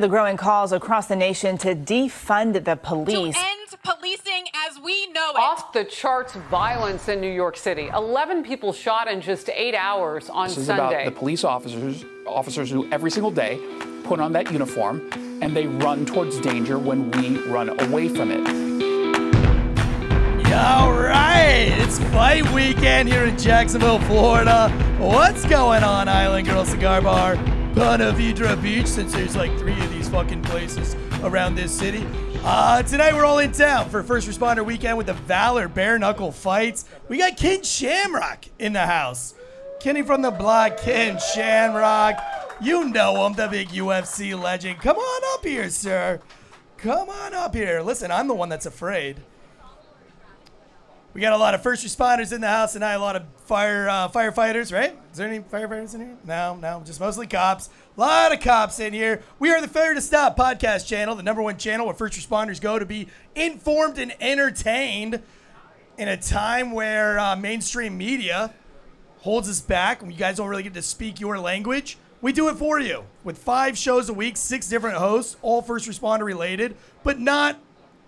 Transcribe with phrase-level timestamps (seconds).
[0.00, 3.36] The growing calls across the nation to defund the police.
[3.36, 5.36] To end policing as we know it.
[5.36, 7.90] Off the charts violence in New York City.
[7.94, 10.48] 11 people shot in just eight hours on Sunday.
[10.48, 11.02] this is Sunday.
[11.02, 13.60] about the police officers, officers who every single day
[14.02, 15.08] put on that uniform
[15.40, 18.44] and they run towards danger when we run away from it.
[20.52, 24.70] All right, it's fight weekend here in Jacksonville, Florida.
[24.98, 27.36] What's going on, Island Girl Cigar Bar?
[27.74, 29.83] Ponte Vedra Beach, since there's like three of these
[30.14, 30.94] fucking places
[31.24, 32.06] around this city.
[32.44, 36.30] Uh, tonight we're all in town for First Responder Weekend with the Valor Bare Knuckle
[36.30, 36.84] Fights.
[37.08, 39.34] We got Ken Shamrock in the house.
[39.80, 42.22] Kenny from the block, Ken Shamrock.
[42.60, 44.78] You know him, the big UFC legend.
[44.78, 46.20] Come on up here, sir.
[46.76, 47.80] Come on up here.
[47.80, 49.16] Listen, I'm the one that's afraid.
[51.12, 52.94] We got a lot of first responders in the house tonight.
[52.94, 54.96] A lot of fire uh, firefighters, right?
[55.10, 56.16] Is there any firefighters in here?
[56.24, 57.68] No, no, just mostly cops.
[57.96, 59.22] A lot of cops in here.
[59.38, 62.60] We are the Failure to Stop podcast channel, the number one channel where first responders
[62.60, 65.22] go to be informed and entertained
[65.96, 68.52] in a time where uh, mainstream media
[69.18, 71.96] holds us back and you guys don't really get to speak your language.
[72.20, 75.88] We do it for you with five shows a week, six different hosts, all first
[75.88, 76.74] responder related,
[77.04, 77.60] but not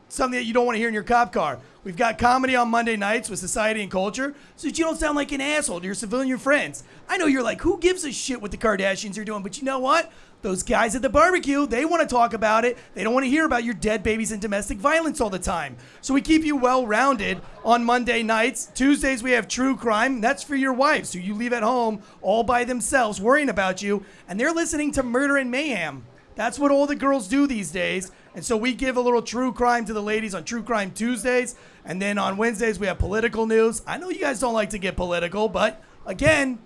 [0.08, 1.60] something that you don't want to hear in your cop car.
[1.86, 5.14] We've got comedy on Monday nights with society and culture so that you don't sound
[5.14, 6.82] like an asshole to your civilian friends.
[7.08, 9.44] I know you're like, who gives a shit what the Kardashians are doing?
[9.44, 10.10] But you know what?
[10.42, 12.76] Those guys at the barbecue, they want to talk about it.
[12.94, 15.76] They don't want to hear about your dead babies and domestic violence all the time.
[16.00, 18.66] So we keep you well rounded on Monday nights.
[18.74, 20.20] Tuesdays, we have true crime.
[20.20, 24.04] That's for your wives who you leave at home all by themselves worrying about you.
[24.28, 26.04] And they're listening to Murder and Mayhem.
[26.34, 28.10] That's what all the girls do these days.
[28.36, 31.56] And so we give a little true crime to the ladies on True Crime Tuesdays.
[31.86, 33.80] And then on Wednesdays, we have political news.
[33.86, 36.58] I know you guys don't like to get political, but again,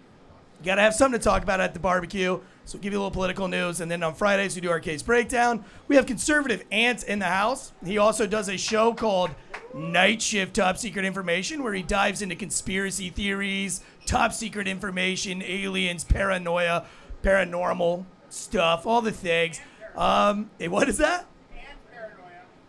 [0.58, 2.40] you got to have something to talk about at the barbecue.
[2.64, 3.80] So we'll give you a little political news.
[3.80, 5.64] And then on Fridays, we do our case breakdown.
[5.86, 7.70] We have conservative Ant in the house.
[7.84, 9.30] He also does a show called
[9.72, 16.02] Night Shift Top Secret Information, where he dives into conspiracy theories, top secret information, aliens,
[16.02, 16.86] paranoia,
[17.22, 19.60] paranormal stuff, all the things.
[19.94, 21.26] Um, what is that?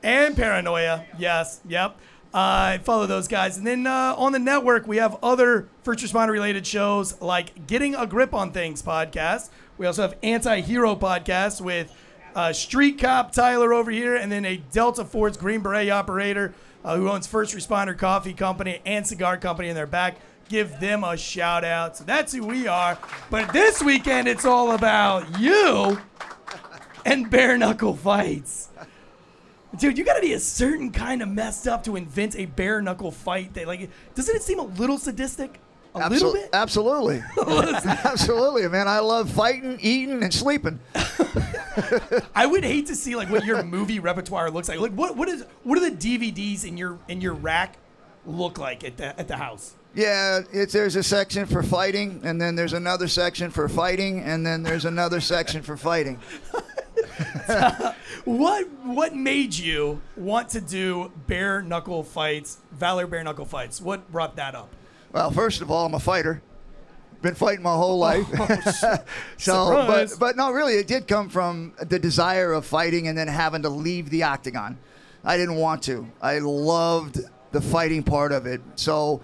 [0.04, 1.06] And paranoia.
[1.18, 1.62] Yes.
[1.68, 1.98] Yep.
[2.34, 3.58] Uh, follow those guys.
[3.58, 7.94] And then uh, on the network, we have other first responder related shows like Getting
[7.94, 9.50] a Grip on Things podcast.
[9.78, 11.94] We also have Anti Hero podcast with
[12.34, 16.54] uh, Street Cop Tyler over here, and then a Delta Force Green Beret operator
[16.86, 20.18] uh, who owns First Responder Coffee Company and Cigar Company in their back.
[20.50, 21.98] Give them a shout out.
[21.98, 22.98] So that's who we are.
[23.30, 26.00] But this weekend, it's all about you
[27.06, 28.70] and bare knuckle fights.
[29.78, 33.12] Dude, you gotta be a certain kind of messed up to invent a bare knuckle
[33.12, 33.54] fight.
[33.54, 35.60] That like, doesn't it seem a little sadistic?
[35.96, 36.50] A Absol- little bit.
[36.54, 37.24] Absolutely.
[38.04, 38.88] absolutely, man.
[38.88, 40.80] I love fighting, eating, and sleeping.
[42.36, 44.80] I would hate to see like what your movie repertoire looks like.
[44.80, 47.78] Like, what what is what do the DVDs in your in your rack
[48.26, 49.76] look like at the at the house?
[49.94, 54.46] Yeah, it's there's a section for fighting, and then there's another section for fighting, and
[54.46, 56.20] then there's another section for fighting.
[58.26, 63.82] What what made you want to do bare knuckle fights, Valor bare knuckle fights?
[63.82, 64.70] What brought that up?
[65.12, 66.42] Well, first of all, I'm a fighter.
[67.22, 68.28] Been fighting my whole life.
[68.40, 69.04] Oh, so,
[69.38, 70.12] Surprise.
[70.12, 73.64] but but no, really, it did come from the desire of fighting and then having
[73.64, 74.78] to leave the octagon.
[75.24, 76.08] I didn't want to.
[76.22, 77.20] I loved
[77.52, 78.62] the fighting part of it.
[78.76, 79.22] So,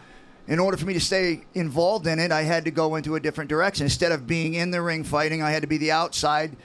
[0.47, 3.19] in order for me to stay involved in it, I had to go into a
[3.19, 3.85] different direction.
[3.85, 6.55] Instead of being in the ring fighting, I had to be the outside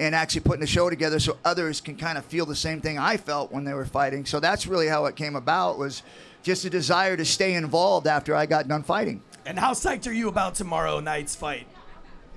[0.00, 2.98] and actually putting a show together so others can kind of feel the same thing
[2.98, 4.24] I felt when they were fighting.
[4.24, 6.02] So that's really how it came about was
[6.42, 9.22] just a desire to stay involved after I got done fighting.
[9.44, 11.66] And how psyched are you about tomorrow night's fight?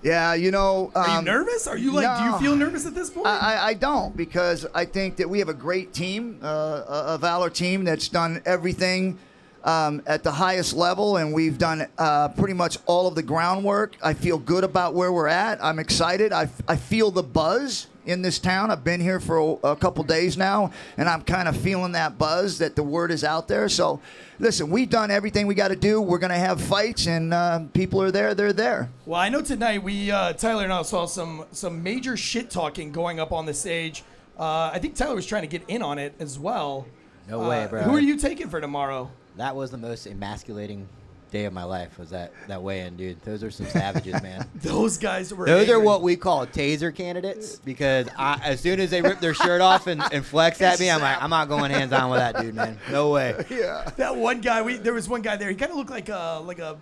[0.04, 0.92] Yeah, you know.
[0.94, 1.66] Are you um, nervous?
[1.66, 2.18] Are you like?
[2.18, 3.26] Do you feel nervous at this point?
[3.26, 6.48] I, I- I don't because I think that we have a great team, uh,
[6.88, 9.18] a a Valor team that's done everything
[9.64, 13.96] um, at the highest level, and we've done uh, pretty much all of the groundwork.
[14.04, 15.64] I feel good about where we're at.
[15.64, 16.34] I'm excited.
[16.34, 18.70] I, I feel the buzz in this town.
[18.72, 22.18] I've been here for a, a couple days now, and I'm kind of feeling that
[22.18, 23.70] buzz that the word is out there.
[23.70, 24.02] So,
[24.40, 26.02] listen, we've done everything we got to do.
[26.02, 28.36] We're going to have fights, and uh, people are there.
[28.36, 28.90] They're there.
[29.06, 32.92] Well, I know tonight we uh, Tyler and I saw some some major shit talking
[32.92, 34.04] going up on the stage.
[34.38, 36.86] Uh, I think Tyler was trying to get in on it as well.
[37.30, 37.84] No Uh, way, bro.
[37.84, 39.10] Who are you taking for tomorrow?
[39.38, 40.88] That was the most emasculating
[41.34, 41.98] day of my life.
[41.98, 43.22] Was that that weigh-in, dude?
[43.24, 44.48] Those are some savages, man.
[44.56, 45.46] Those guys were.
[45.46, 49.34] Those are what we call taser candidates because I, as soon as they rip their
[49.34, 52.20] shirt off and, and flex at me, I'm like, I'm not going hands on with
[52.20, 52.78] that dude, man.
[52.92, 53.34] No way.
[53.54, 53.90] Yeah.
[53.98, 54.62] That one guy.
[54.62, 55.50] We there was one guy there.
[55.50, 56.78] He kind of looked like a like a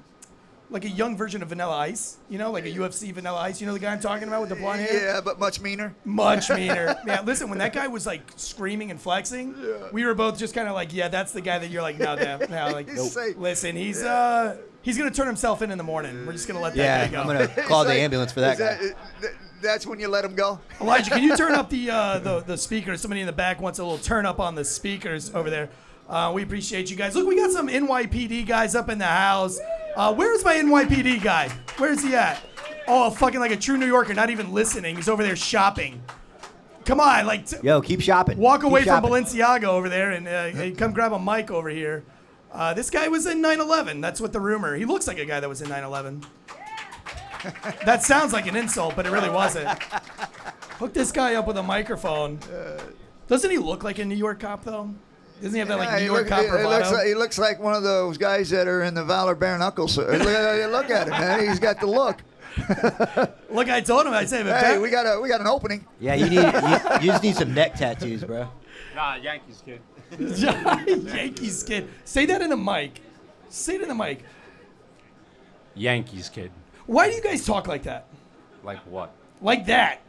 [0.72, 2.18] like a young version of Vanilla Ice.
[2.30, 3.62] You know, like a UFC Vanilla Ice.
[3.62, 4.94] You know the guy I'm talking about with the blonde hair?
[5.16, 5.94] Yeah, but much meaner.
[6.06, 6.96] Much meaner.
[7.06, 9.54] yeah, listen, when that guy was like screaming and flexing,
[9.92, 12.16] we were both just kind of like, yeah, that's the guy that you're like, no,
[12.16, 13.38] damn, no, like, He's safe.
[13.38, 16.26] listen, he's uh, he's gonna turn himself in in the morning.
[16.26, 17.22] We're just gonna let that Yeah, guy go.
[17.22, 18.78] I'm gonna call the like- ambulance for that guy.
[18.78, 20.60] th- that's when you let him go.
[20.82, 23.00] Elijah, can you turn up the uh, the the speakers?
[23.02, 25.70] Somebody in the back wants a little turn up on the speakers over there.
[26.10, 27.14] Uh, we appreciate you guys.
[27.16, 29.60] Look, we got some NYPD guys up in the house.
[29.96, 31.50] Uh, where's my NYPD guy?
[31.78, 32.42] Where's he at?
[32.88, 34.96] Oh, fucking like a true New Yorker, not even listening.
[34.96, 36.02] He's over there shopping.
[36.86, 38.38] Come on, like t- Yo, keep shopping.
[38.38, 39.12] walk Keep away from shopping.
[39.12, 42.04] Balenciaga over there and uh, hey, come grab a mic over here.
[42.52, 44.02] Uh, this guy was in 9/11.
[44.02, 44.76] That's what the rumor.
[44.76, 46.24] He looks like a guy that was in 9/11.
[47.86, 49.68] that sounds like an insult, but it really wasn't.
[50.80, 52.40] Hook this guy up with a microphone.
[53.28, 54.94] Doesn't he look like a New York cop though?
[55.42, 57.08] Doesn't he have that like Yeah, New he, York look- cop he- he looks like,
[57.08, 59.98] he looks like one of those guys that are in the Valor Bare Knuckles.
[59.98, 61.48] Uh, look, uh, look at him, man.
[61.48, 62.18] He's got the look.
[63.50, 64.14] Look, I told him.
[64.14, 65.86] I said, Hey, that- we got a we got an opening.
[66.02, 68.50] Yeah, you need you, you just need some neck tattoos, bro.
[68.94, 69.82] Nah, Yankees kid.
[71.16, 71.88] Yankees kid.
[72.04, 73.00] Say that in the mic.
[73.48, 74.24] Say it in the mic.
[75.76, 76.52] Yankees kid.
[76.88, 78.08] Why do you guys talk like that?
[78.66, 79.14] Like what?
[79.42, 80.02] Like that?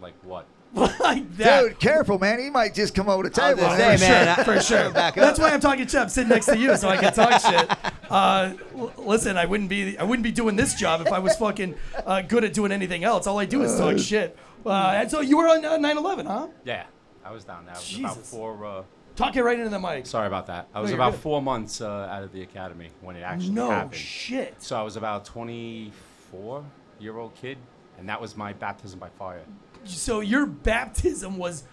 [0.00, 0.46] Like what?
[1.00, 1.60] like that?
[1.62, 2.38] Dude, careful, man.
[2.40, 3.68] He might just come over the I was table.
[3.70, 3.98] gonna man.
[3.98, 4.90] say, I- for sure.
[4.94, 5.14] Back.
[5.14, 6.00] That's why I'm talking shit.
[6.00, 7.70] I'm sitting next to you so I can talk shit.
[8.10, 11.36] Uh, l- listen, I wouldn't be I wouldn't be doing this job if I was
[11.36, 11.74] fucking
[12.06, 13.26] uh, good at doing anything else.
[13.26, 14.36] All I do is talk shit.
[14.64, 16.48] Uh, and so you were on uh, 9/11, huh?
[16.64, 16.84] Yeah,
[17.24, 17.74] I was down there.
[17.74, 18.64] I was about four.
[18.64, 18.82] Uh,
[19.14, 20.06] Talk it right into the mic.
[20.06, 20.68] sorry about that.
[20.74, 21.20] I was you're about good.
[21.20, 23.94] four months uh, out of the academy when it actually No happened.
[23.94, 24.54] shit.
[24.62, 26.64] So I was about 24
[26.98, 27.58] year old kid,
[27.98, 29.42] and that was my baptism by fire.
[29.84, 31.64] So your baptism was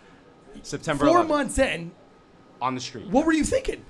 [0.64, 1.92] September four 11th, months in.
[2.62, 3.08] on the street.
[3.08, 3.86] What were you thinking?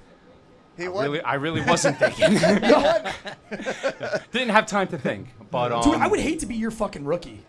[0.78, 1.04] He what?
[1.04, 2.34] Really, I really wasn't thinking.
[4.32, 5.28] Didn't have time to think.
[5.52, 7.44] But um, Dude, I would hate to be your fucking rookie.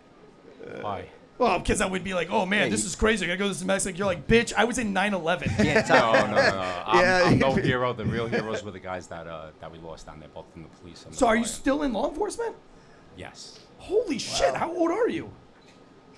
[0.81, 1.07] why?
[1.39, 3.25] Well, because I would be like, oh man, this is crazy.
[3.25, 3.97] I gotta go to this Mexico.
[3.97, 5.57] You're like, bitch, I was in 9/11.
[5.57, 6.83] Can't No, no, no, no.
[6.87, 7.23] I'm, Yeah.
[7.25, 7.93] I'm no hero.
[7.95, 10.63] The real heroes were the guys that uh, that we lost down there, both in
[10.65, 11.53] the police and the So are you fire.
[11.53, 12.55] still in law enforcement?
[13.17, 13.59] Yes.
[13.79, 14.55] Holy shit!
[14.55, 15.31] How old are you?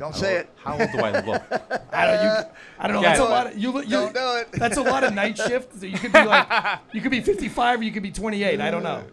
[0.02, 0.50] Don't say it.
[0.56, 1.42] How old do I look?
[1.92, 2.24] I don't.
[2.24, 2.50] You,
[2.80, 3.02] I don't know.
[3.02, 3.08] Yeah.
[3.10, 3.46] That's a Don't lot.
[3.46, 4.50] Of, you, look- you, Don't do it.
[4.50, 5.78] That's a lot of night shift.
[5.78, 8.60] So you could be like, you could be 55 or you could be 28.
[8.60, 9.04] I don't know.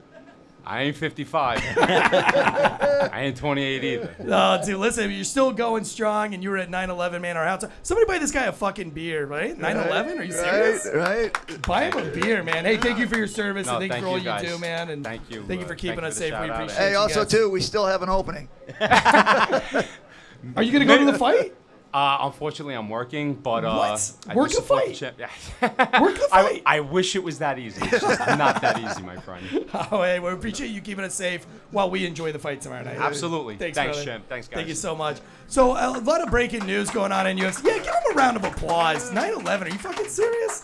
[0.65, 1.59] I ain't 55.
[1.77, 4.15] I ain't 28 either.
[4.23, 7.37] No, dude, listen, you're still going strong, and you were at 9/11, man.
[7.37, 7.63] Our house.
[7.83, 9.57] Somebody buy this guy a fucking beer, right?
[9.57, 10.19] 9/11?
[10.19, 10.87] Are you serious?
[10.93, 11.61] Right, right.
[11.67, 12.65] Buy him a beer, man.
[12.65, 14.53] Hey, thank you for your service No, and thank, thank you for all you you
[14.55, 14.89] do, man.
[14.89, 16.33] And Thank you, Thank you uh, for keeping thank us safe.
[16.33, 16.55] We shout-out.
[16.63, 17.31] appreciate Hey, you also guys.
[17.31, 18.49] too, we still have an opening.
[20.55, 21.55] Are you gonna go to the fight?
[21.91, 24.11] Uh, unfortunately, I'm working, but uh, What?
[24.27, 25.99] I Work do a support the fight?
[26.01, 26.63] Work the I, fight.
[26.63, 27.81] I wish it was that easy.
[27.83, 29.43] It's just not that easy, my friend.
[29.91, 32.97] Oh, hey, we appreciate you keeping us safe while we enjoy the fight tomorrow night.
[32.97, 33.55] Absolutely.
[33.55, 34.05] Thanks, Thanks, brother.
[34.11, 34.25] champ.
[34.29, 34.55] Thanks, guys.
[34.57, 35.17] Thank you so much.
[35.47, 37.63] So a lot of breaking news going on in UFC.
[37.65, 39.09] Yeah, give him a round of applause.
[39.11, 39.61] 9/11.
[39.63, 40.63] Are you fucking serious?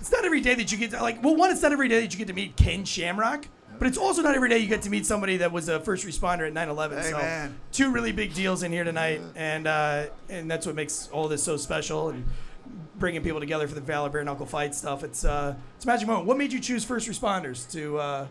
[0.00, 1.22] It's not every day that you get to, like.
[1.24, 3.98] Well, one, it's not every day that you get to meet Ken Shamrock, but it's
[3.98, 6.54] also not every day you get to meet somebody that was a first responder at
[6.54, 7.02] 9/11.
[7.02, 7.58] Hey, so man.
[7.72, 11.42] two really big deals in here tonight, and uh, and that's what makes all this
[11.42, 12.24] so special and
[12.98, 15.04] bringing people together for the Valor Bare Knuckle fight stuff.
[15.04, 16.26] It's uh, it's a magic moment.
[16.26, 18.26] What made you choose first responders to uh,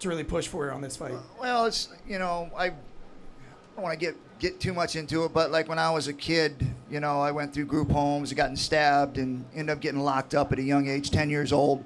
[0.00, 1.14] to really push for on this fight?
[1.40, 5.52] Well, it's you know I don't want to get get too much into it, but
[5.52, 9.16] like when I was a kid, you know, I went through group homes, gotten stabbed,
[9.16, 11.84] and ended up getting locked up at a young age, 10 years old.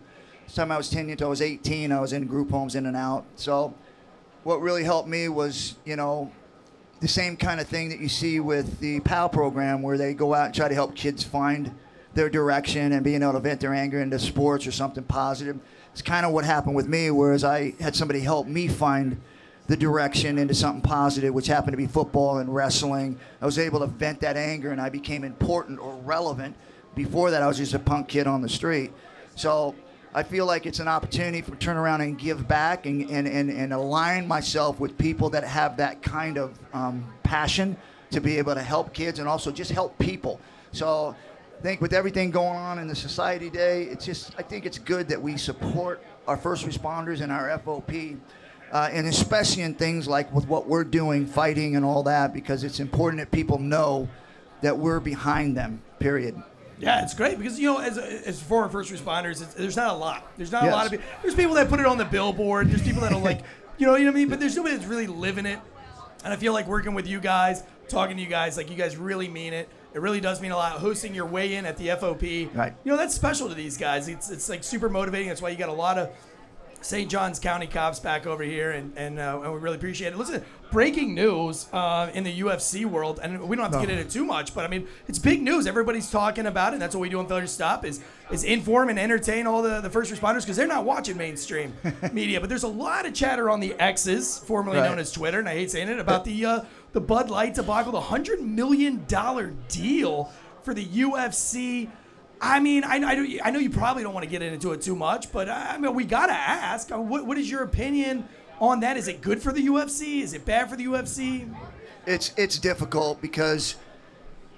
[0.55, 1.93] Time I was 10 until I was 18.
[1.93, 3.25] I was in group homes, in and out.
[3.37, 3.75] So,
[4.43, 6.31] what really helped me was, you know,
[7.01, 10.33] the same kind of thing that you see with the PAL program, where they go
[10.33, 11.75] out and try to help kids find
[12.15, 15.59] their direction and being able to vent their anger into sports or something positive.
[15.93, 19.21] It's kind of what happened with me, whereas I had somebody help me find
[19.67, 23.19] the direction into something positive, which happened to be football and wrestling.
[23.43, 26.57] I was able to vent that anger and I became important or relevant.
[26.95, 28.93] Before that, I was just a punk kid on the street.
[29.35, 29.75] So
[30.17, 33.51] I feel like it's an opportunity for turn around and give back and, and, and,
[33.51, 37.77] and align myself with people that have that kind of um, passion
[38.13, 40.41] to be able to help kids and also just help people.
[40.73, 41.15] So
[41.59, 44.79] I think with everything going on in the society today, it's just I think it's
[44.79, 48.17] good that we support our first responders and our FOP,
[48.73, 52.65] uh, and especially in things like with what we're doing, fighting and all that, because
[52.65, 54.09] it's important that people know
[54.63, 55.83] that we're behind them.
[55.99, 56.43] Period.
[56.79, 59.97] Yeah, it's great because you know, as as former first responders, it's, there's not a
[59.97, 60.31] lot.
[60.37, 61.07] There's not a lot of people.
[61.23, 62.71] There's people that put it on the billboard.
[62.71, 63.41] There's people that'll like,
[63.79, 64.29] you know, you know what I mean.
[64.29, 65.59] But there's nobody that's really living it.
[66.25, 68.97] And I feel like working with you guys, talking to you guys, like you guys
[68.97, 69.69] really mean it.
[69.95, 70.73] It really does mean a lot.
[70.79, 72.75] Hosting your weigh in at the FOP, Right.
[72.85, 74.09] You know, that's special to these guys.
[74.09, 75.29] It's it's like super motivating.
[75.29, 76.11] That's why you got a lot of
[76.87, 77.11] St.
[77.11, 80.17] John's County cops back over here, and and, uh, and we really appreciate it.
[80.17, 84.11] Listen, breaking news uh, in the UFC world, and we don't have to get into
[84.11, 85.67] too much, but I mean, it's big news.
[85.67, 86.75] Everybody's talking about it.
[86.75, 88.01] And that's what we do on Failure to Stop is
[88.31, 91.73] is inform and entertain all the, the first responders because they're not watching mainstream
[92.13, 92.41] media.
[92.41, 94.89] But there's a lot of chatter on the X's, formerly Right.
[94.89, 96.61] known as Twitter, and I hate saying it, about the uh,
[96.93, 100.31] the Bud Light debacle, the hundred million dollar deal
[100.63, 101.89] for the UFC.
[102.41, 104.95] I mean, I, I, I know you probably don't want to get into it too
[104.97, 106.93] much, but I mean, we gotta ask.
[106.93, 108.29] uh, What, what is your opinion
[108.61, 108.97] on that?
[108.97, 110.21] Is it good for the UFC?
[110.23, 111.53] Is it bad for the UFC?
[112.07, 113.75] it's it's difficult because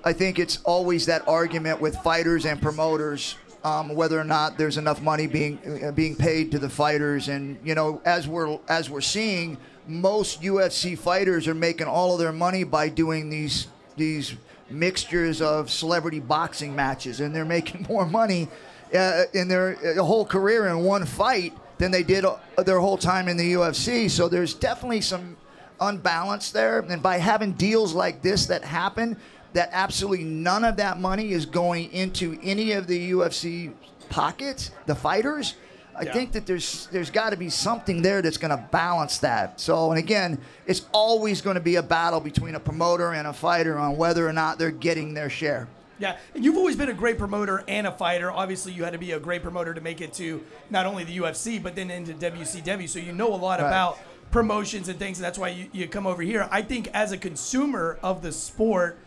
[0.05, 4.77] I think it's always that argument with fighters and promoters um, whether or not there's
[4.77, 8.91] enough money being uh, being paid to the fighters and you know as we're as
[8.91, 9.57] we're seeing
[9.87, 14.35] most UFC fighters are making all of their money by doing these these
[14.71, 18.49] mixtures of celebrity boxing matches and they're making more money
[18.95, 22.99] uh, in their uh, whole career in one fight than they did uh, their whole
[22.99, 25.37] time in the UFC so there's definitely some
[25.81, 26.81] unbalance there.
[26.81, 29.17] And by having deals like this that happen,
[29.53, 33.73] that absolutely none of that money is going into any of the UFC
[34.09, 35.55] pockets, the fighters.
[35.99, 36.13] I Yeah.
[36.13, 39.61] think that there's there's got to be something there that's going to balance that.
[39.61, 43.33] So, and again, it's always going to be a battle between a promoter and a
[43.33, 45.67] fighter on whether or not they're getting their share.
[45.99, 48.31] Yeah, and you've always been a great promoter and a fighter.
[48.31, 51.17] Obviously, you had to be a great promoter to make it to not only the
[51.19, 52.89] UFC, but then into WCW.
[52.89, 53.67] So you know a lot Right.
[53.67, 53.99] about
[54.31, 56.47] promotions and things, and that's why you, you come over here.
[56.53, 58.99] I think as a consumer of the sport,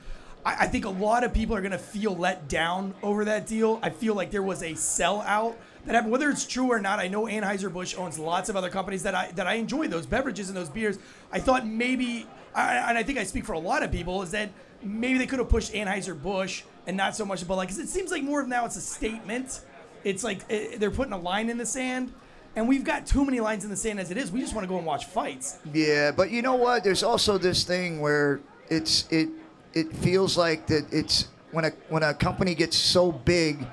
[0.45, 3.47] I, I think a lot of people are going to feel let down over that
[3.47, 3.79] deal.
[3.81, 6.11] I feel like there was a sellout that happened.
[6.11, 9.31] Whether it's true or not, I know Anheuser-Busch owns lots of other companies that I
[9.31, 10.99] that I enjoy those beverages and those beers.
[11.31, 14.31] I thought maybe, I, and I think I speak for a lot of people, is
[14.31, 14.49] that
[14.83, 18.11] maybe they could have pushed Anheuser-Busch and not so much Bud Light, because it seems
[18.11, 19.61] like more of now it's a statement.
[20.03, 22.13] It's like eh, they're putting a line in the sand.
[22.53, 24.29] And we've got too many lines in the sand as it is.
[24.29, 25.59] We just want to go and watch fights.
[25.73, 26.83] Yeah, but you know what?
[26.83, 29.29] There's also this thing where it's it
[29.73, 33.65] it feels like that it's when a when a company gets so big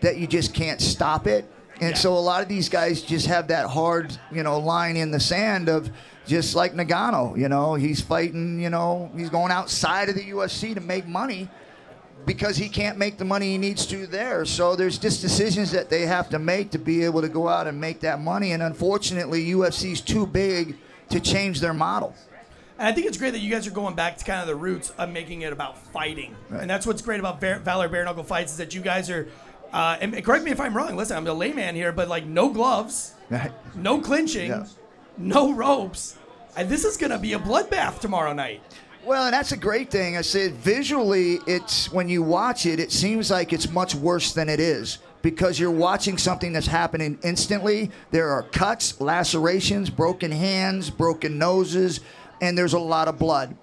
[0.00, 1.50] that you just can't stop it.
[1.80, 1.96] And Yeah.
[1.96, 5.20] so a lot of these guys just have that hard, you know, line in the
[5.20, 5.90] sand of
[6.26, 10.74] just like Ngannou, you know, he's fighting, you know, he's going outside of the UFC
[10.74, 11.48] to make money
[12.26, 14.44] because he can't make the money he needs to there.
[14.44, 17.66] So there's just decisions that they have to make to be able to go out
[17.66, 18.52] and make that money.
[18.52, 20.76] And unfortunately, UFC's too big
[21.10, 22.14] to change their model.
[22.78, 24.54] And I think it's great that you guys are going back to kind of the
[24.54, 26.36] roots of making it about fighting.
[26.50, 29.28] And that's what's great about Valor Bare Knuckle Fights is that you guys are,
[29.72, 32.48] uh, and correct me if I'm wrong, listen, I'm a layman here, but like no
[32.50, 33.14] gloves,
[33.74, 34.66] no clinching, Yeah.
[35.16, 36.16] no ropes.
[36.56, 38.62] And this is going to be a bloodbath tomorrow night.
[39.04, 40.16] Well, and that's a great thing.
[40.16, 44.48] I said visually, it's when you watch it, it seems like it's much worse than
[44.48, 47.90] it is because you're watching something that's happening instantly.
[48.10, 52.00] There are cuts, lacerations, broken hands, broken noses,
[52.40, 53.56] and there's a lot of blood.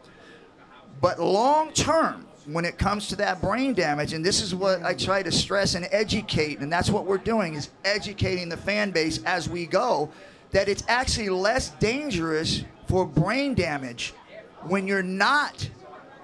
[1.01, 4.93] But long term, when it comes to that brain damage, and this is what I
[4.93, 9.23] try to stress and educate, and that's what we're doing is educating the fan base
[9.23, 10.09] as we go,
[10.51, 14.13] that it's actually less dangerous for brain damage
[14.63, 15.69] when you're not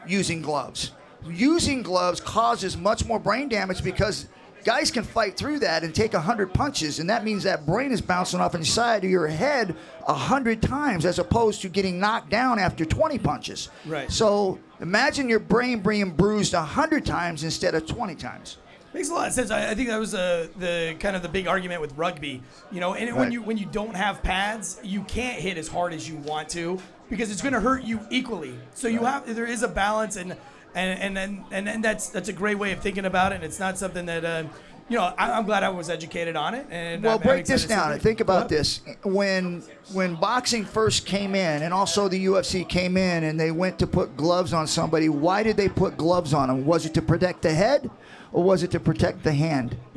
[0.07, 0.91] using gloves.
[1.27, 4.27] Using gloves causes much more brain damage because
[4.63, 8.01] guys can fight through that and take 100 punches, and that means that brain is
[8.01, 9.75] bouncing off inside of your head
[10.05, 13.69] 100 times as opposed to getting knocked down after 20 punches.
[13.85, 14.11] Right.
[14.11, 18.57] So imagine your brain being bruised 100 times instead of 20 times.
[18.93, 19.51] Makes a lot of sense.
[19.51, 22.43] I, I think that was uh, the kind of the big argument with rugby.
[22.73, 25.69] You know, and it- when you when you don't have pads, you can't hit as
[25.69, 26.77] hard as you want to
[27.09, 28.53] because it's going to hurt you equally.
[28.73, 30.35] So you have there is a balance, and
[30.75, 33.35] and and and, and, that's that's a great way of thinking about it.
[33.35, 34.25] And it's not something that.
[34.25, 34.43] Uh,
[34.89, 36.67] you know, I, I'm glad I was educated on it.
[36.69, 37.97] And Well, I'm- I'm break this down.
[37.99, 38.81] Think about this.
[39.03, 39.63] When
[39.93, 43.87] when boxing first came in, and also the UFC came in, and they went to
[43.87, 45.07] put gloves on somebody.
[45.07, 46.65] Why did they put gloves on them?
[46.65, 47.89] Was it to protect the head,
[48.33, 49.75] or was it to protect the hand?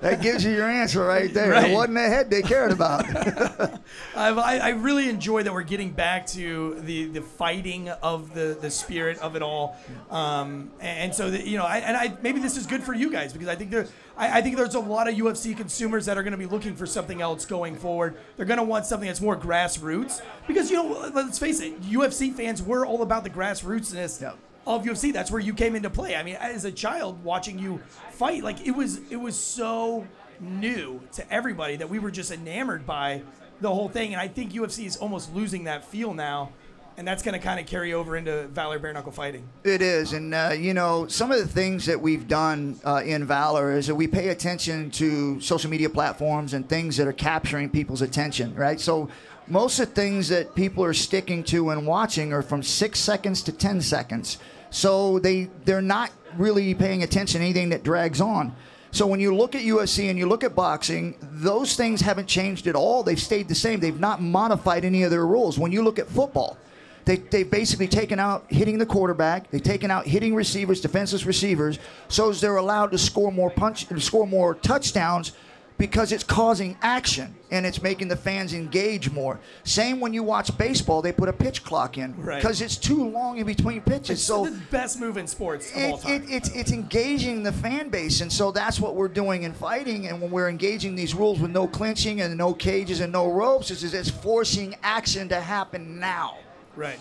[0.00, 1.50] that gives you your answer right there.
[1.50, 1.70] Right.
[1.70, 3.04] It wasn't the head they cared about.
[4.16, 8.70] I, I really enjoy that we're getting back to the, the fighting of the, the
[8.70, 9.76] spirit of it all,
[10.10, 13.10] um, and so that, you know, I, and I maybe this is good for you
[13.10, 13.86] guys because I think there
[14.16, 16.74] I, I think there's a lot of UFC consumers that are going to be looking
[16.74, 18.16] for something else going forward.
[18.36, 22.32] They're going to want something that's more grassroots because you know, let's face it, UFC
[22.32, 24.32] fans were all about the grassrootsness Yeah.
[24.66, 25.12] Of UFC.
[25.12, 26.16] That's where you came into play.
[26.16, 27.80] I mean, as a child watching you
[28.12, 30.06] fight, like it was it was so
[30.40, 33.22] new to everybody that we were just enamored by
[33.60, 34.12] the whole thing.
[34.12, 36.52] And I think UFC is almost losing that feel now
[36.96, 39.46] and that's going to kind of carry over into Valor Bare Knuckle Fighting.
[39.64, 43.26] It is, and uh, you know, some of the things that we've done uh, in
[43.26, 47.68] Valor is that we pay attention to social media platforms and things that are capturing
[47.68, 48.80] people's attention, right?
[48.80, 49.08] So,
[49.48, 53.42] most of the things that people are sticking to and watching are from six seconds
[53.42, 54.38] to ten seconds.
[54.70, 58.54] So they they're not really paying attention to anything that drags on.
[58.90, 62.66] So when you look at UFC and you look at boxing, those things haven't changed
[62.66, 63.02] at all.
[63.02, 63.80] They've stayed the same.
[63.80, 65.58] They've not modified any of their rules.
[65.58, 66.56] When you look at football,
[67.04, 69.50] they, they've basically taken out hitting the quarterback.
[69.50, 73.86] They've taken out hitting receivers, defenseless receivers, so as they're allowed to score more punch,
[74.02, 75.32] score more touchdowns,
[75.78, 79.38] because it's causing action and it's making the fans engage more.
[79.64, 82.40] Same when you watch baseball, they put a pitch clock in Right.
[82.40, 84.10] because it's too long in between pitches.
[84.18, 86.12] It's so the best move in sports of all it, time.
[86.22, 90.06] it, it's it's engaging the fan base, and so that's what we're doing in fighting.
[90.08, 93.70] And when we're engaging these rules with no clinching and no cages and no ropes,
[93.70, 96.36] is, is it's forcing action to happen now.
[96.74, 96.98] Right.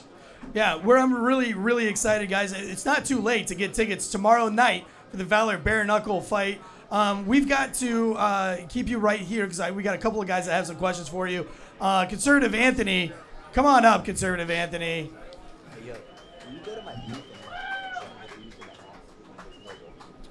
[0.53, 2.51] Yeah, we're I'm really really excited, guys.
[2.51, 6.61] It's not too late to get tickets tomorrow night for the Valor Bare Knuckle fight.
[6.95, 10.29] Um, we've got to uh, keep you right here because we got a couple of
[10.29, 11.45] guys that have some questions for you.
[11.81, 13.11] Uh, Conservative Anthony,
[13.51, 15.11] come on up, Conservative Anthony.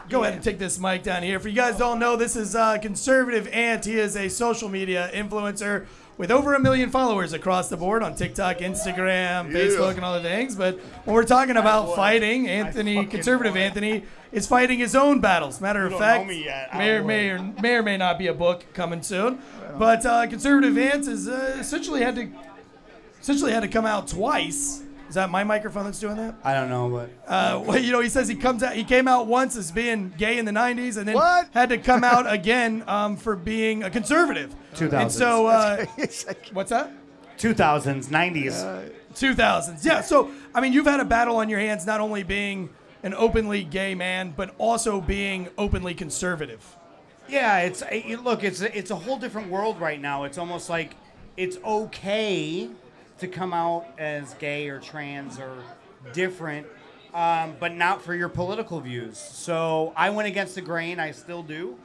[0.08, 1.38] Go ahead and take this mic down here.
[1.38, 3.84] For you guys don't know, this is uh, Conservative Ant.
[3.84, 5.84] He is a social media influencer
[6.16, 10.22] with over a million followers across the board on TikTok, Instagram, Facebook, and all the
[10.22, 10.54] things.
[10.54, 15.60] But when we're talking about fighting, Anthony, Conservative Anthony, is fighting his own battles.
[15.60, 16.68] Matter of fact, know me yet.
[16.72, 19.38] I may or may or, may or may not be a book coming soon.
[19.78, 22.28] But uh, Conservative Ant has uh, essentially had to
[23.20, 24.83] essentially had to come out twice.
[25.14, 26.34] Is that my microphone that's doing that?
[26.42, 28.74] I don't know, but Uh, well, you know, he says he comes out.
[28.74, 31.46] He came out once as being gay in the '90s, and then What?
[31.54, 34.52] had to come out again um, for being a conservative.
[34.74, 34.92] 2000s.
[35.02, 35.84] And so, uh,
[36.52, 36.90] what's that?
[37.38, 38.90] 2000s, 90s.
[39.14, 39.84] 2000s.
[39.84, 40.00] Yeah.
[40.00, 42.70] So, I mean, you've had a battle on your hands, not only being
[43.04, 46.76] an openly gay man, but also being openly conservative.
[47.28, 50.24] yeah, it's it, look, it's a, it's a whole different world right now.
[50.24, 50.96] It's almost like
[51.36, 52.68] it's okay
[53.24, 55.56] to come out as gay or trans or
[56.12, 56.66] different,
[57.14, 59.18] um, but not for your political views.
[59.18, 61.00] So I went against the grain.
[61.00, 61.78] I still do,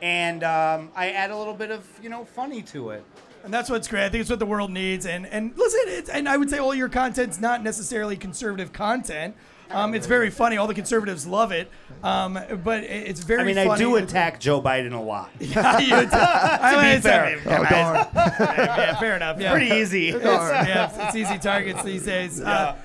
[0.00, 3.04] and um, I add a little bit of you know funny to it.
[3.44, 4.04] And that's what's great.
[4.04, 5.06] I think it's what the world needs.
[5.06, 9.36] And and listen, and I would say all your content's not necessarily conservative content.
[9.70, 10.56] Um, it's very funny.
[10.56, 11.70] All the conservatives love it.
[12.02, 13.40] Um, but it's very.
[13.42, 13.70] I mean, funny.
[13.70, 15.30] I do attack Joe Biden a lot.
[15.40, 16.08] Yeah, you do.
[16.12, 17.38] I mean, it's- fair.
[17.38, 18.08] yeah, Oh, darn.
[18.58, 19.40] yeah, fair enough.
[19.40, 19.52] Yeah.
[19.52, 20.08] Pretty easy.
[20.10, 22.40] It's, yeah, it's, it's easy targets these days.
[22.40, 22.76] Uh,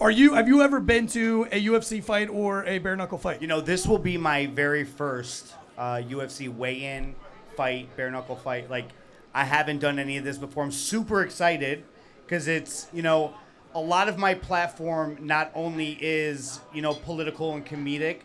[0.00, 0.34] are you?
[0.34, 3.40] Have you ever been to a UFC fight or a bare knuckle fight?
[3.42, 7.14] You know, this will be my very first uh, UFC weigh-in
[7.56, 8.70] fight, bare knuckle fight.
[8.70, 8.88] Like,
[9.34, 10.64] I haven't done any of this before.
[10.64, 11.84] I'm super excited
[12.24, 13.34] because it's you know,
[13.74, 18.20] a lot of my platform not only is you know political and comedic,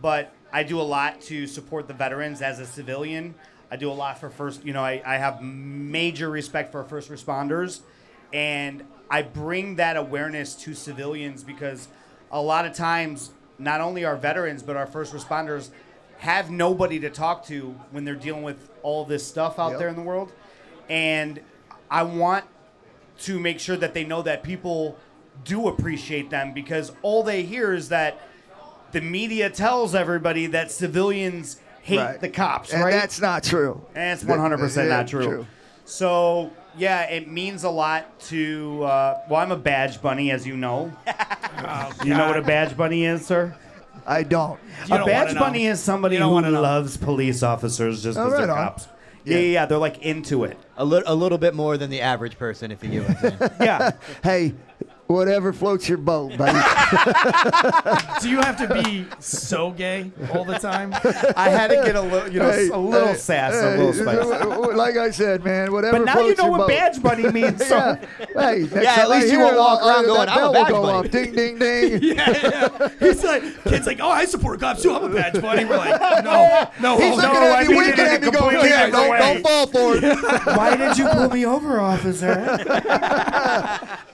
[0.00, 3.34] but I do a lot to support the veterans as a civilian.
[3.70, 4.64] I do a lot for first.
[4.64, 7.80] You know, I, I have major respect for first responders,
[8.32, 11.88] and I bring that awareness to civilians because
[12.30, 15.70] a lot of times not only our veterans but our first responders
[16.18, 19.78] have nobody to talk to when they're dealing with all this stuff out Yep.
[19.78, 20.32] there in the world
[20.88, 21.40] and
[21.90, 22.44] i want
[23.20, 24.96] to make sure that they know that people
[25.44, 28.20] do appreciate them because all they hear is that
[28.92, 32.20] the media tells everybody that civilians hate Right.
[32.20, 33.80] the cops and right that's not true.
[33.94, 35.46] and it's 100% Yeah, not true.
[35.84, 38.84] So, yeah, it means a lot to.
[38.84, 40.92] Uh, well, I'm a badge bunny, as you know.
[42.04, 43.54] you know what a badge bunny is, sir?
[44.06, 44.58] I don't.
[44.88, 48.46] You a don't badge bunny is somebody who loves police officers just Oh, because right
[48.46, 48.66] they're on.
[48.68, 48.88] cops.
[49.24, 49.36] Yeah.
[49.38, 50.58] yeah, yeah, they're like into it.
[50.76, 53.38] A, li- a little bit more than the average person, if you get what I'm
[53.38, 53.50] saying.
[53.60, 53.90] Yeah.
[54.22, 54.54] Hey,
[55.12, 56.52] whatever floats your boat, buddy.
[58.20, 60.92] Do you have to be so gay all the time?
[61.36, 63.78] I had to get a little, you know, Hey, a little hey, sass, hey, a
[63.78, 64.76] little spice.
[64.76, 65.98] Like I said, man, whatever.
[65.98, 66.68] But now you floats know your what boat.
[66.68, 67.62] badge bunny means.
[67.72, 67.96] So yeah.
[68.34, 70.08] Hey, next Yeah, at time I least you hear won't it, walk I'll- around that
[70.08, 71.10] going, "I'm a bell will badge go buddy." off.
[71.12, 72.02] Ding, ding, ding.
[72.02, 72.88] yeah, yeah.
[73.00, 74.92] He's like, kid's like, oh, I support cops too.
[74.94, 75.64] I'm a badge buddy.
[75.64, 77.42] We're like, no, no, He's oh, looking no.
[77.42, 79.42] at I me, mean, winking it at me, going, completely yeah, goes don't, away." don't
[79.42, 80.56] fall for it.
[80.56, 82.32] Why did you pull me over, officer?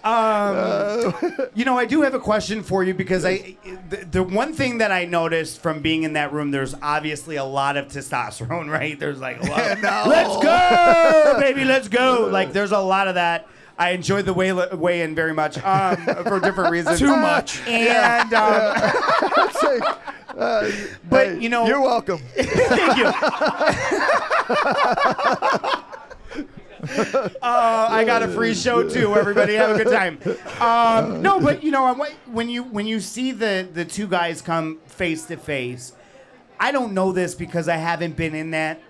[0.04, 0.54] um,
[1.54, 3.56] you know, I do have a question for you because I,
[3.88, 7.44] the, the one thing that I noticed from being in that room, there's obviously a
[7.44, 8.98] lot of testosterone, right?
[8.98, 9.60] There's like a lot.
[9.72, 10.04] Of, No.
[10.06, 12.28] Let's go, baby, let's go.
[12.38, 13.48] Like, there's a lot of that.
[13.78, 16.98] I enjoyed the weigh, weigh in very much um, for different reasons.
[16.98, 17.60] Too much.
[17.66, 18.76] And um,
[19.52, 19.78] Say,
[20.36, 20.70] uh,
[21.08, 22.18] But, hey, you know- you're welcome.
[22.36, 23.10] Thank you.
[27.42, 29.14] I got a free show too.
[29.14, 30.18] Everybody have a good time.
[30.60, 31.94] Um, no, but you know
[32.26, 35.92] when you when you see the the two guys come face to face,
[36.58, 38.80] I don't know this because I haven't been in that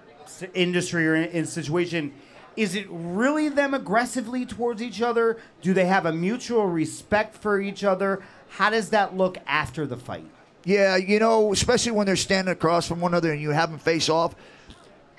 [0.54, 2.12] industry or in, in situation.
[2.56, 5.38] Is it really them aggressively towards each other?
[5.62, 8.20] Do they have a mutual respect for each other?
[8.48, 10.24] How does that look after the fight?
[10.64, 13.78] Yeah, you know, especially when they're standing across from one another and you have them
[13.78, 14.34] face off,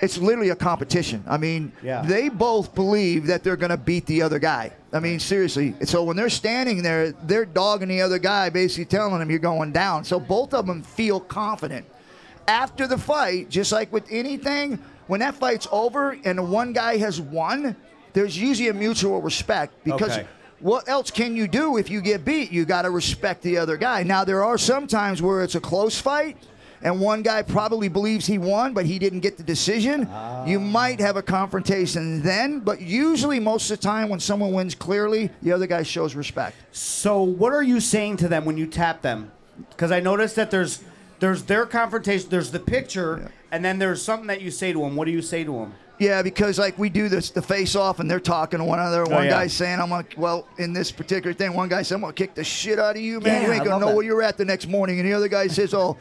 [0.01, 1.23] it's literally a competition.
[1.27, 2.01] I mean, Yeah.
[2.01, 4.71] they both believe that they're going to beat the other guy.
[4.93, 5.75] I mean, seriously.
[5.83, 9.71] So when they're standing there, they're dogging the other guy, basically telling him you're going
[9.71, 10.03] down.
[10.05, 11.85] So both of them feel confident.
[12.47, 16.97] After the fight, just like with anything, when that fight's over and the one guy
[16.97, 17.75] has won,
[18.13, 20.25] there's usually a mutual respect because Okay.
[20.59, 22.51] what else can you do if you get beat?
[22.51, 24.01] You got to respect the other guy.
[24.03, 26.37] Now, there are some times where it's a close fight
[26.81, 30.01] and one guy probably believes he won, but he didn't get the decision.
[30.47, 30.63] You ah.
[30.63, 35.29] might have a confrontation then, but usually, most of the time, when someone wins clearly,
[35.41, 36.55] the other guy shows respect.
[36.71, 39.31] So, what are you saying to them when you tap them?
[39.69, 40.81] Because I noticed that there's
[41.19, 44.95] there's their confrontation, there's the picture, and then there's something that you say to them.
[44.95, 45.73] What do you say to them?
[45.99, 49.01] Yeah, because like we do this, the face off, and they're talking to one another.
[49.01, 49.29] Oh, one Oh, yeah.
[49.31, 52.35] guy's saying, "I'm gonna," well, in this particular thing, one guy said, "I'm gonna kick
[52.35, 53.41] the shit out of you, man.
[53.41, 53.95] Yeah, you ain't gonna know that.
[53.95, 55.97] where you're at the next morning." And the other guy says, "Oh."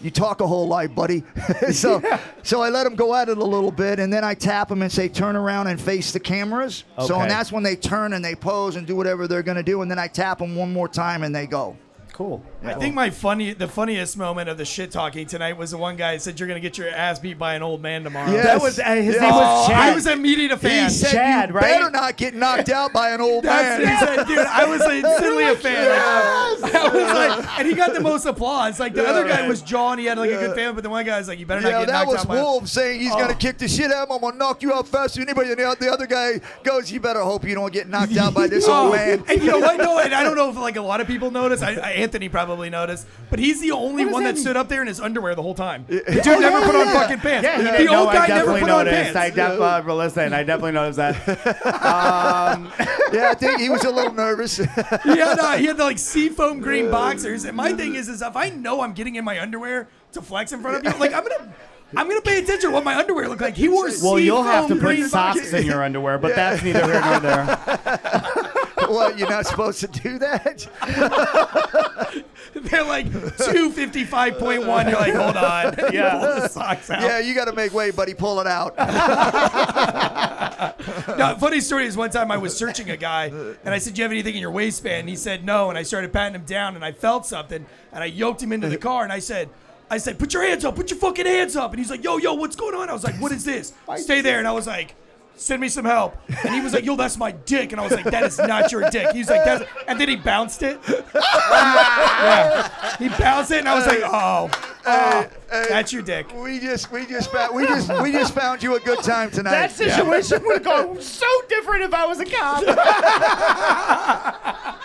[0.00, 1.22] You talk a whole lot, buddy.
[1.72, 2.02] so,
[2.42, 4.82] so I let them go at it a little bit, and then I tap them
[4.82, 7.06] and say, "Turn around and face the cameras." Okay.
[7.06, 9.82] So, and that's when they turn and they pose and do whatever they're gonna do,
[9.82, 11.76] and then I tap them one more time and they go.
[12.20, 12.42] Cool.
[12.62, 15.96] I think my funny, the funniest moment of the shit talking tonight was the one
[15.96, 18.30] guy that said you're gonna get your ass beat by an old man tomorrow.
[18.30, 18.44] Yes.
[18.44, 19.22] That was uh, his Yeah.
[19.22, 19.80] name was Oh, Chad.
[19.80, 20.90] I was immediate a fan.
[20.90, 21.62] He said, Chad, "You right?
[21.62, 24.38] better not get knocked out by an old That's man." he said, dude.
[24.38, 26.60] I was instantly a fan.
[26.60, 28.78] Like, I was like, and he got the most applause.
[28.78, 31.06] Like the other guy was John, he had like a good fan, but the one
[31.06, 32.34] guy was like, you better not Yeah, get that knocked was out by.
[32.34, 33.18] Wolf saying he's Oh.
[33.18, 34.16] gonna kick the shit out of him.
[34.16, 35.52] I'm gonna knock you out faster than anybody.
[35.52, 38.46] And the- the other guy goes, "You better hope you don't get knocked out by
[38.46, 39.78] this Oh, old man." And you know what?
[39.78, 41.62] No, and I don't know if like a lot of people noticed.
[41.62, 44.82] I, I, Anthony probably noticed, but he's the only one that that stood up there
[44.82, 45.84] in his underwear the whole time.
[45.88, 46.92] The Oh, dude yeah, never put on yeah.
[46.92, 47.44] fucking pants.
[47.44, 48.00] Yeah, he the didn't know.
[48.00, 49.12] old I guy never definitely put on noticed.
[49.14, 49.16] pants.
[49.16, 51.16] I def- uh, listen, I definitely noticed that.
[53.12, 54.56] yeah, I think he was a little nervous.
[54.56, 58.22] he had uh, he had the like seafoam green boxers, and my thing is, is
[58.22, 61.12] if I know I'm getting in my underwear to flex in front of you, like
[61.14, 61.54] I'm gonna.
[61.96, 63.56] I'm gonna pay attention to what my underwear look like.
[63.56, 67.00] He wore well, you'll have to put socks in your underwear, but that's neither here
[67.00, 67.44] nor there.
[68.90, 69.18] what?
[69.18, 70.66] You're not supposed to do that?
[72.54, 74.90] They're like 255.1.
[74.90, 75.76] You're like, hold on.
[75.92, 76.18] Yeah.
[76.20, 77.02] Pull the socks out.
[77.02, 78.14] Yeah, you got to make way, buddy.
[78.14, 78.74] Pull it out.
[81.18, 84.00] No, funny story is one time I was searching a guy and I said, Do
[84.00, 85.00] you have anything in your waistband?
[85.00, 85.68] And he said no.
[85.68, 88.68] And I started patting him down and I felt something and I yoked him into
[88.68, 89.48] the car and I said,
[89.90, 91.72] I said, put your hands up, put your fucking hands up.
[91.72, 92.88] And he's like, yo, yo, what's going on?
[92.88, 93.72] I was like, what is this?
[93.96, 94.38] Stay there.
[94.38, 94.94] And I was like,
[95.40, 96.16] send me some help.
[96.44, 97.72] And he was like, yo, that's my dick.
[97.72, 99.12] And I was like, that is not your dick.
[99.12, 100.78] He's like, that's, and then he bounced it.
[101.14, 102.96] yeah.
[102.98, 104.50] He bounced it and I was like, oh,
[104.86, 106.32] oh, that's your dick.
[106.34, 109.52] We just, we just, found, we just, we just found you a good time tonight.
[109.52, 112.62] That situation would have gone so different if I was a cop.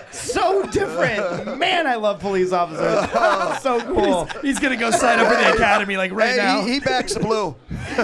[0.11, 1.59] so different.
[1.59, 3.11] Man, I love police officers.
[3.62, 4.25] so cool.
[4.42, 6.62] He's going to go sign up for the academy like right Hey, now.
[6.62, 7.55] he, he backs the blue.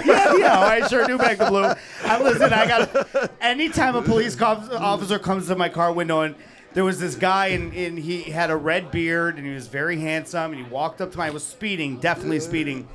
[0.05, 1.71] yeah, yeah, oh, I sure do back the blue.
[2.09, 6.35] I listen, I got anytime a police cop- officer comes to my car window and
[6.73, 9.99] there was this guy and, and he had a red beard and he was very
[9.99, 11.25] handsome and he walked up to me.
[11.25, 12.87] I was speeding, definitely speeding.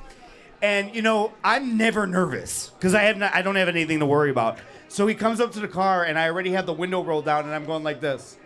[0.61, 4.07] And you know, I'm never nervous because I have not, I don't have anything to
[4.07, 4.59] worry about.
[4.89, 7.45] So he comes up to the car and I already have the window rolled down
[7.45, 8.37] and I'm going like this.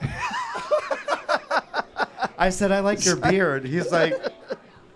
[2.36, 3.64] I said, I like your beard.
[3.64, 4.14] He's like,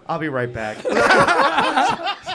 [0.09, 0.79] I'll be right back.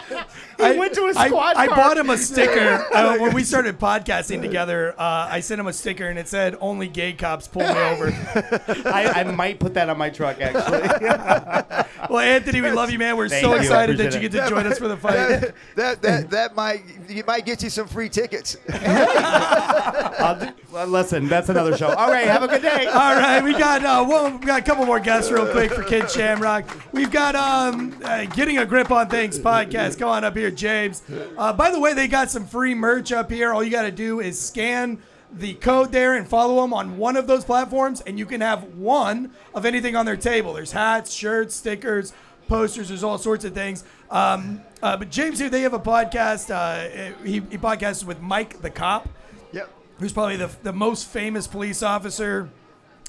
[0.71, 1.76] he went to a I, squad I car.
[1.76, 4.93] bought him a sticker uh, when we started podcasting together.
[4.97, 8.08] Uh, I sent him a sticker and it said, "Only gay cops pull me over."
[8.86, 10.82] I, I might put that on my truck actually.
[12.10, 13.17] well, Anthony, we love you, man.
[13.17, 13.60] We're Thank so you.
[13.62, 15.13] excited that you get to join us for the fight.
[15.13, 18.58] That, that, that, that might, you might get you some free tickets.
[18.69, 21.89] I'll do, well, listen, that's another show.
[21.89, 22.86] All right, have a good day.
[22.88, 25.84] All right, we got uh, well, we got a couple more guests real quick for
[25.84, 26.65] Kid Shamrock.
[26.91, 29.99] We've got um, uh, getting a grip on things podcast.
[29.99, 31.01] Come on up here, James.
[31.37, 33.53] Uh, by the way, they got some free merch up here.
[33.53, 34.99] All you got to do is scan
[35.31, 38.63] the code there and follow them on one of those platforms, and you can have
[38.75, 40.53] one of anything on their table.
[40.53, 42.13] There's hats, shirts, stickers,
[42.47, 42.89] posters.
[42.89, 43.83] There's all sorts of things.
[44.11, 46.51] Um, uh, but James here, they have a podcast.
[46.53, 49.09] Uh, he, he podcasts with Mike the Cop
[49.53, 49.69] Yep.
[49.99, 52.49] who's probably the, the most famous police officer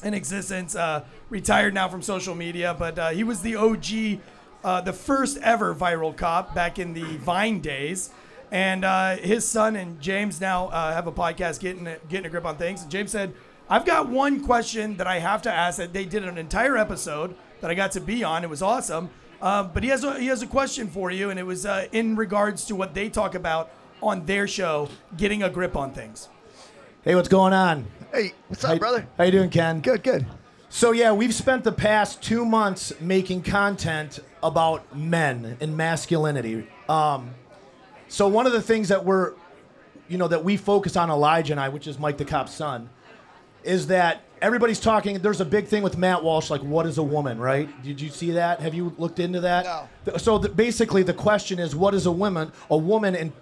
[0.02, 4.20] in existence, uh, retired now from social media, but uh, he was the OG
[4.64, 8.10] uh, the first ever viral cop back in the Vine days.
[8.50, 12.30] And uh, his son and James now uh, have a podcast, getting a, getting a
[12.30, 12.82] grip on things.
[12.82, 13.34] And James said,
[13.68, 15.78] "I've got one question that I have to ask.
[15.78, 18.44] That they did an entire episode that I got to be on.
[18.44, 19.10] It was awesome.
[19.42, 21.86] Uh, but he has a, he has a question for you, and it was uh,
[21.92, 23.70] in regards to what they talk about
[24.02, 26.28] on their show, getting a grip on things.
[27.02, 27.86] Hey, what's going on?
[28.12, 29.06] Hey, what's up, How- brother?
[29.18, 29.80] How you doing, Ken?
[29.80, 30.26] Good, good.
[30.74, 36.66] So yeah, we've spent the past two months making content about men and masculinity.
[36.88, 37.32] Um,
[38.08, 39.34] so one of the things that we're,
[40.08, 42.90] you know, that we focus on Elijah and I, which is Mike the cop's son,
[43.62, 45.16] is that everybody's talking.
[45.20, 47.70] There's a big thing with Matt Walsh, like what is a woman, right?
[47.84, 48.58] Did you see that?
[48.58, 49.88] Have you looked into that?
[50.06, 50.16] No.
[50.16, 52.50] So the, basically, the question is, what is a woman?
[52.68, 53.32] A woman, and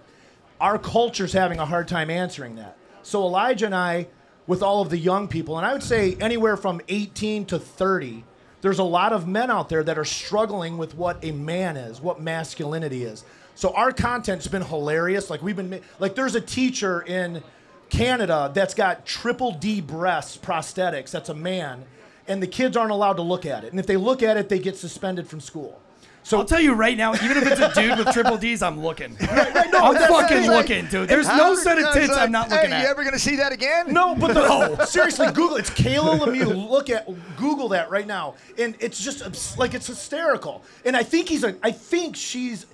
[0.61, 2.77] our culture's having a hard time answering that.
[3.03, 4.09] So Elijah and I,
[4.47, 8.25] with all of the young people, and I would say anywhere from 18 to 30,
[8.61, 12.01] there's a lot of men out there that are struggling with what a man is,
[12.01, 13.25] what masculinity is.
[13.55, 15.31] So our content's been hilarious.
[15.31, 17.43] Like we've been, like there's a teacher in
[17.91, 21.11] Canada that's got triple D breasts prosthetics.
[21.11, 21.85] That's a man,
[22.27, 23.71] and the kids aren't allowed to look at it.
[23.73, 25.81] And if they look at it, they get suspended from school.
[26.25, 28.81] So I'll tell you right now, even if it's a dude with triple D's, I'm
[28.81, 29.17] looking.
[29.21, 31.09] no, I'm fucking looking, dude.
[31.09, 32.83] There's no set of tits like, I'm not looking hey, at.
[32.83, 33.93] you ever gonna see that again?
[33.93, 36.71] No, but the, seriously, Google it's Kayla Lemieux.
[36.71, 40.63] Look at Google that right now, and it's just like it's hysterical.
[40.85, 41.57] And I think he's a.
[41.63, 42.67] I think she's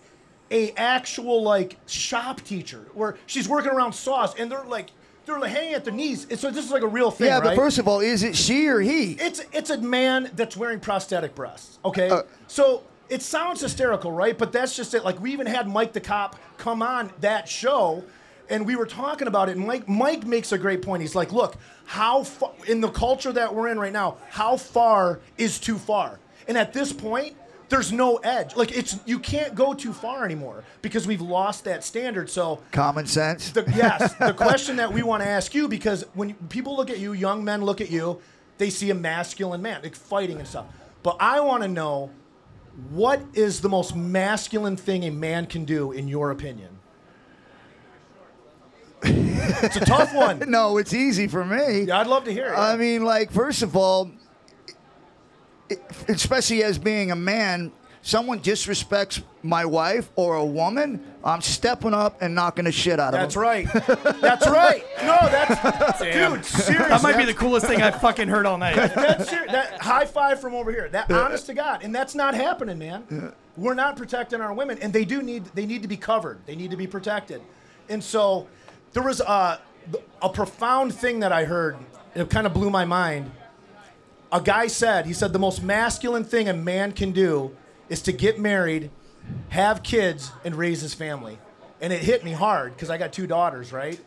[0.50, 4.90] a actual like shop teacher where she's working around sauce, and they're like
[5.24, 6.26] they're like hanging at their knees.
[6.40, 7.44] So this is like a real thing, Yeah, right?
[7.44, 9.12] but first of all, is it she or he?
[9.12, 11.78] It's it's a man that's wearing prosthetic breasts.
[11.84, 14.36] Okay, Uh, so it sounds hysterical, right?
[14.36, 15.04] But that's just it.
[15.04, 18.04] Like we even had Mike the cop come on that show,
[18.48, 19.56] and we were talking about it.
[19.56, 21.02] And Mike Mike makes a great point.
[21.02, 25.20] He's like, look, how far in the culture that we're in right now, how far
[25.36, 26.18] is too far?
[26.46, 27.36] And at this point.
[27.70, 28.56] There's no edge.
[28.56, 32.30] Like it's you can't go too far anymore because we've lost that standard.
[32.30, 33.50] So Common sense.
[33.50, 36.98] the, yes, the question that we want to ask you because when people look at
[36.98, 38.22] you, young men look at you,
[38.56, 40.64] they see a masculine man, like fighting and stuff.
[41.02, 42.10] But I want to know
[42.90, 46.78] what is the most masculine thing a man can do in your opinion?
[49.02, 50.42] it's a tough one.
[50.50, 51.82] no, it's easy for me.
[51.82, 52.56] Yeah, I'd love to hear it.
[52.56, 54.10] I mean, like, first of all,
[56.08, 62.20] especially as being a man, someone disrespects my wife or a woman, I'm stepping up
[62.22, 63.22] and knocking the shit out of them.
[63.22, 63.42] That's them.
[63.42, 64.20] right.
[64.20, 64.84] That's right.
[65.02, 66.44] No, that's dude.
[66.44, 68.76] Seriously, that might be the coolest thing I've fucking heard all night.
[68.94, 70.88] That's ser- that high five from over here.
[70.88, 73.32] That honest to God, and that's not happening, man.
[73.56, 76.38] We're not protecting our women, and they do need they need to be covered.
[76.46, 77.42] They need to be protected.
[77.88, 78.46] And so,
[78.92, 79.60] there was a
[80.22, 81.76] a profound thing that I heard.
[82.14, 83.30] It kind of blew my mind.
[84.30, 87.56] A guy said, he said the most masculine thing a man can do
[87.88, 88.90] is to get married,
[89.50, 91.38] have kids, and raise his family.
[91.80, 94.00] And it hit me hard because I got two daughters, right?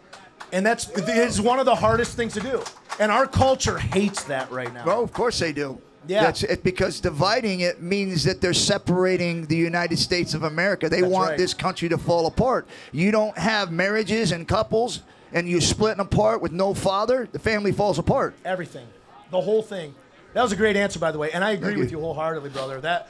[0.51, 2.61] And that's it's one of the hardest things to do.
[2.99, 4.83] And our culture hates that right now.
[4.85, 5.81] Oh, of course they do.
[6.07, 6.23] Yeah.
[6.23, 10.89] That's it because dividing it means that they're separating the United States of America.
[10.89, 11.37] They That's want right.
[11.37, 12.67] this country to fall apart.
[12.91, 15.01] You don't have marriages and couples
[15.33, 18.35] and you're splitting apart with no father, the family falls apart.
[18.43, 18.87] Everything,
[19.29, 19.95] the whole thing.
[20.33, 21.97] That was a great answer, by the way, and I agree Thank with you.
[21.97, 22.79] you wholeheartedly, brother.
[22.81, 23.09] That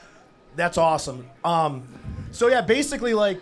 [0.56, 1.28] that's awesome.
[1.44, 1.82] Um,
[2.30, 3.40] so yeah, basically, like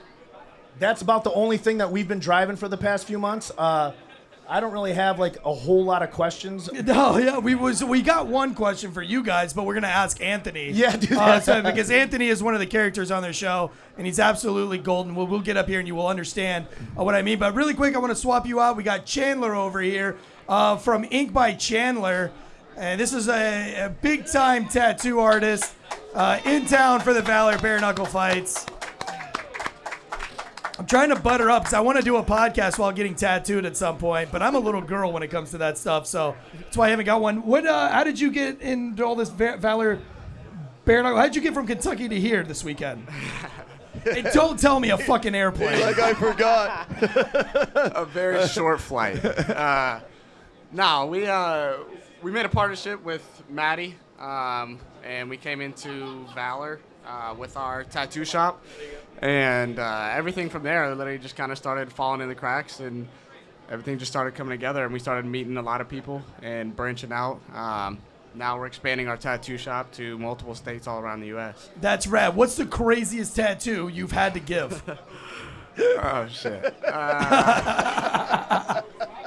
[0.79, 3.53] that's about the only thing that we've been driving for the past few months.
[3.57, 3.93] Uh,
[4.49, 6.69] I don't really have like a whole lot of questions.
[6.83, 10.21] No, yeah, we was we got one question for you guys, but we're gonna ask
[10.21, 10.71] Anthony.
[10.73, 14.07] Yeah, do Uh, so- because Anthony is one of the characters on their show, and
[14.07, 15.15] he's absolutely golden.
[15.15, 16.67] We'll, we'll get up here and you will understand
[16.99, 17.39] uh, what I mean.
[17.39, 18.77] But really quick, I want to swap you out.
[18.77, 20.17] We got Chandler over here
[20.49, 22.33] uh, from Ink by Chandler,
[22.77, 25.75] and this is a, a big time tattoo artist
[26.15, 28.67] uh, in town for the Valor Bare Knuckle fights.
[30.79, 33.67] I'm trying to butter up because I want to do a podcast while getting tattooed
[33.67, 36.35] at some point, but I'm a little girl when it comes to that stuff, so
[36.59, 37.45] that's why I haven't got one.
[37.45, 37.67] What?
[37.67, 40.01] Uh, how did you get into all this Va- Valor
[40.87, 41.19] bare knuckle?
[41.19, 43.07] How did you get from Kentucky to here this weekend?
[44.05, 45.79] Hey, don't tell me a fucking airplane.
[45.81, 46.87] Like I forgot.
[47.75, 49.23] a very short flight.
[49.23, 50.01] Uh,
[50.73, 51.75] no, we uh,
[52.23, 57.85] we made a partnership with Maddie, um, and we came into Valor uh, with our
[57.85, 58.65] tattoo shop,
[59.21, 63.09] and uh, everything from there literally just kind of started falling in the cracks, and
[63.71, 67.13] everything just started coming together, and we started meeting a lot of people and branching
[67.13, 67.41] out.
[67.55, 67.99] Um,
[68.35, 71.71] now we're expanding our tattoo shop to multiple states all around the U.S.
[71.81, 72.37] That's rad.
[72.37, 74.83] What's the craziest tattoo you've had to give?
[75.79, 76.77] oh shit.
[76.87, 78.83] Uh,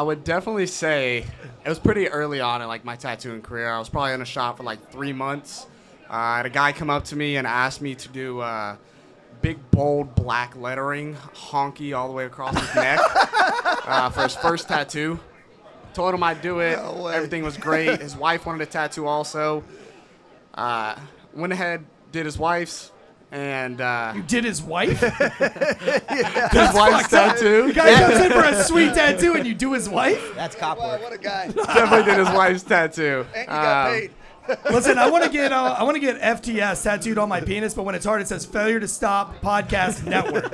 [0.00, 1.26] I would definitely say
[1.62, 3.68] it was pretty early on in like my tattooing career.
[3.68, 5.66] I was probably in a shop for like three months,
[6.08, 8.76] Uh, and a guy come up to me and asked me to do uh,
[9.42, 12.98] big, bold black lettering, honky all the way across his neck
[13.86, 15.20] uh, for his first tattoo.
[15.92, 16.78] Told him I'd do it.
[16.78, 18.00] Everything was great.
[18.00, 19.62] His wife wanted a tattoo also.
[20.54, 20.96] Uh,
[21.34, 22.90] went ahead, did his wife's,
[23.32, 25.00] and uh, You did his wife?
[25.00, 27.68] his wife's tattoo.
[27.68, 30.32] The guy comes in for a sweet tattoo and you do his wife?
[30.34, 31.02] That's cop work.
[31.02, 31.48] What a guy.
[31.48, 33.24] Definitely did his wife's tattoo.
[33.34, 34.10] And you got Um, paid.
[34.70, 37.74] Listen, I want to get uh, I want to get FTS tattooed on my penis,
[37.74, 40.50] but when it's hard, it says "Failure to Stop Podcast Network."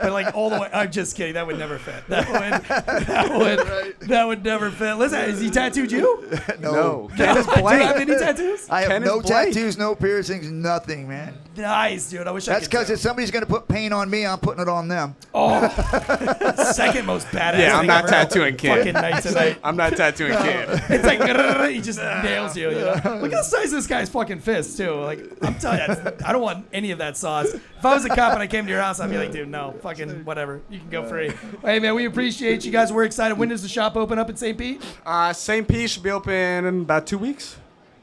[0.00, 1.34] But like all the way, I'm just kidding.
[1.34, 2.06] That would never fit.
[2.08, 3.38] That would that
[4.00, 4.94] would that would never fit.
[4.94, 6.28] Listen, has he tattooed you?
[6.60, 7.10] No.
[7.16, 8.68] Do you have any tattoos?
[8.68, 11.34] I have Ken no tattoos, no piercings, nothing, man.
[11.56, 12.26] Nice, dude.
[12.26, 14.68] I wish That's because if somebody's going to put paint on me, I'm putting it
[14.68, 15.14] on them.
[15.34, 15.68] Oh,
[16.72, 17.58] second most badass.
[17.58, 18.12] Yeah, I'm not ever.
[18.12, 18.76] tattooing kid.
[18.78, 19.58] Fucking night tonight.
[19.64, 20.68] I'm not tattooing kid.
[20.90, 22.70] It's like he just nails you.
[22.70, 23.28] you know?
[23.30, 24.92] Look at the size of this guy's fucking fist too.
[24.94, 27.46] Like I'm telling you, I don't want any of that sauce.
[27.54, 29.48] If I was a cop and I came to your house, I'd be like, dude,
[29.48, 30.60] no, fucking whatever.
[30.68, 31.32] You can go free.
[31.62, 32.92] Hey man, we appreciate you guys.
[32.92, 33.38] We're excited.
[33.38, 34.56] When does the shop open up in St.
[34.58, 34.82] Pete?
[35.06, 35.66] Uh, St.
[35.66, 37.56] Pete should be open in about two weeks.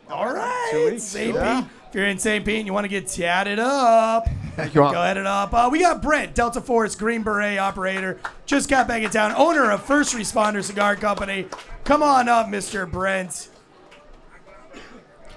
[0.09, 1.35] All right, Two weeks, St.
[1.35, 1.61] yeah.
[1.61, 1.71] Pete.
[1.89, 2.43] If you're in St.
[2.45, 4.25] Pete and you want to get tatted up,
[4.73, 5.53] go head it up.
[5.53, 9.71] Uh, we got Brent, Delta Force Green Beret operator, just got back in town, owner
[9.71, 11.47] of First Responder Cigar Company.
[11.85, 12.89] Come on up, Mr.
[12.89, 13.49] Brent.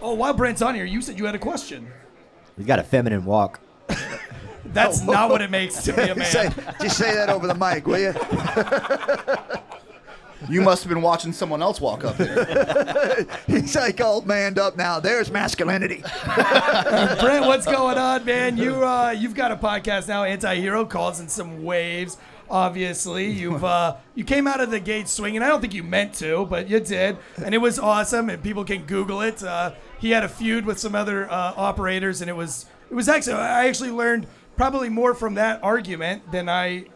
[0.03, 1.91] Oh, while Brent's on here, you said you had a question.
[2.57, 3.61] He's got a feminine walk.
[4.67, 6.27] That's not what it makes to be a man.
[6.31, 8.15] Say, just say that over the mic, will you?
[10.49, 13.27] You must have been watching someone else walk up there.
[13.47, 14.99] He's like all manned up now.
[14.99, 16.03] There's masculinity.
[16.25, 18.57] Brent, what's going on, man?
[18.57, 22.17] You uh, you've got a podcast now, Anti-Hero, causing some waves.
[22.51, 25.43] Obviously, you've uh, you came out of the gate swinging.
[25.43, 28.29] I don't think you meant to, but you did, and it was awesome.
[28.29, 29.43] And people can Google it.
[29.43, 33.09] Uh, he had a feud with some other uh, operators, and it was it was
[33.09, 36.87] actually I actually learned probably more from that argument than I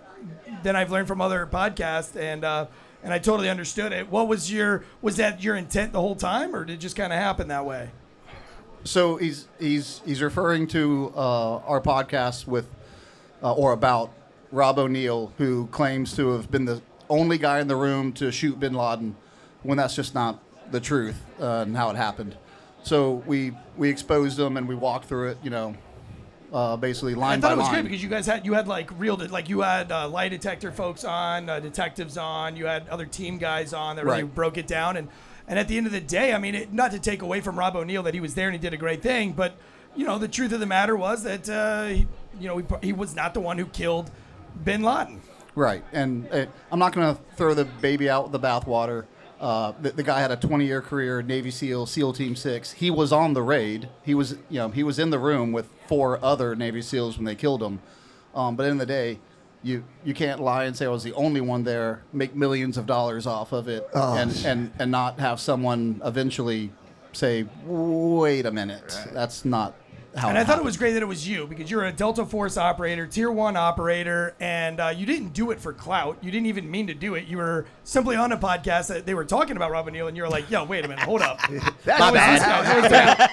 [0.62, 2.66] than I've learned from other podcasts, and uh,
[3.02, 4.10] and I totally understood it.
[4.10, 7.12] What was your was that your intent the whole time, or did it just kind
[7.12, 7.90] of happen that way?
[8.84, 12.68] so he's he's he's referring to uh, our podcast with
[13.42, 14.10] uh, or about
[14.54, 18.58] Rob O'Neill, who claims to have been the only guy in the room to shoot
[18.60, 19.16] Bin Laden,
[19.62, 20.38] when that's just not
[20.70, 22.36] the truth uh, and how it happened.
[22.84, 25.74] So we we exposed him and we walked through it, you know,
[26.52, 27.72] uh, basically line I thought by it was line.
[27.74, 30.70] great because you guys had you had like real like you had uh, lie detector
[30.70, 34.34] folks on, uh, detectives on, you had other team guys on that really Right.
[34.34, 35.08] broke it down and
[35.48, 37.58] and at the end of the day, I mean, it, not to take away from
[37.58, 39.56] Rob O'Neill that he was there and he did a great thing, but
[39.96, 42.06] you know the truth of the matter was that uh, he,
[42.38, 44.10] you know he, he was not the one who killed
[44.62, 45.20] Bin Laden.
[45.56, 49.06] Right, and uh, I'm not going to throw the baby out with the bathwater.
[49.40, 52.72] Uh, the, the guy had a 20-year career, Navy SEAL, SEAL Team Six.
[52.72, 53.88] He was on the raid.
[54.02, 57.24] He was, you know, he was in the room with four other Navy SEALs when
[57.24, 57.80] they killed him.
[58.34, 59.18] Um, but in the day,
[59.62, 62.84] you you can't lie and say I was the only one there, make millions of
[62.86, 64.14] dollars off of it, Oh.
[64.16, 66.70] and, and and not have someone eventually
[67.12, 69.74] say, wait a minute, that's not
[70.16, 70.28] how.
[70.28, 72.56] and I thought it was great that it was you because you're a Delta Force
[72.56, 76.18] operator, Tier One operator, and uh, you didn't do it for clout.
[76.22, 77.26] You didn't even mean to do it.
[77.26, 80.22] You were simply on a podcast that they were talking about Robin O'Neill, and you
[80.22, 82.34] were like, "Yo, wait a minute, hold up." That's That was bad.
[82.34, 82.62] this guy.
[82.62, 82.90] That was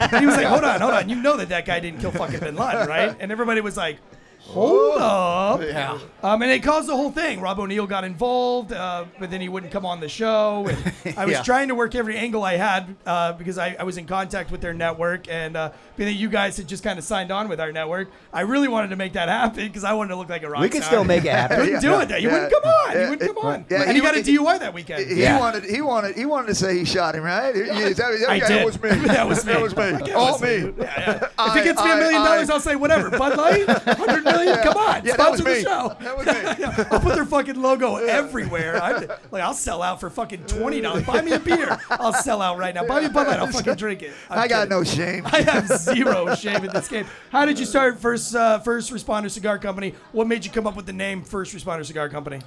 [0.09, 0.19] that.
[0.19, 1.09] He was like, "Hold on, hold on.
[1.09, 3.97] You know that that guy didn't kill fucking Bin Laden, right?" And everybody was like.
[4.43, 5.61] Hold up.
[5.61, 5.97] Yeah.
[6.23, 7.39] Um, and it caused the whole thing.
[7.39, 10.67] Rob O'Neill got involved, uh, but then he wouldn't come on the show.
[10.67, 11.43] And I was Yeah.
[11.43, 14.59] trying to work every angle I had uh, because I, I was in contact with
[14.59, 15.29] their network.
[15.29, 18.09] And uh, being that you guys had just kind of signed on with our network,
[18.33, 20.57] I really wanted to make that happen because I wanted to look like a rock
[20.57, 20.63] star.
[20.63, 20.91] We could star.
[20.91, 21.57] still make it happen.
[21.61, 22.09] Couldn't do it.
[22.09, 22.91] That you wouldn't come on.
[22.93, 23.03] Yeah.
[23.03, 23.65] You wouldn't come on.
[23.69, 25.09] Yeah, and he you got a would- DUI that weekend.
[25.09, 25.39] He Yeah.
[25.39, 25.63] wanted.
[25.65, 26.15] He wanted.
[26.17, 27.55] He wanted to say he shot him, right?
[27.55, 28.65] He- he- that, that, I that did.
[28.65, 28.89] was me.
[29.11, 29.53] That was me.
[29.53, 30.11] That was me.
[30.13, 30.57] All was me.
[30.57, 31.11] Yeah, yeah.
[31.23, 33.09] if I- it gets me a million dollars, I- I'll say whatever.
[33.11, 34.57] Bud Light, hundred million.
[34.59, 35.95] Come on, Yeah, sponsor the show.
[35.99, 36.25] That was
[36.59, 36.85] me.
[36.91, 38.81] I'll put their fucking logo everywhere.
[38.81, 38.91] I,
[39.31, 41.05] like I'll sell out for fucking twenty dollars.
[41.05, 41.79] Buy me a beer.
[41.89, 42.85] I'll sell out right now.
[42.85, 43.39] Buy me a Bud Light.
[43.39, 44.13] I'll fucking drink it.
[44.29, 44.69] I'm I got kidding.
[44.69, 45.23] no shame.
[45.31, 47.05] I have zero shame in this game.
[47.31, 49.93] How did you start First uh, First Responder Cigar Company?
[50.11, 52.39] What made you come up with the name First Responder Cigar Company?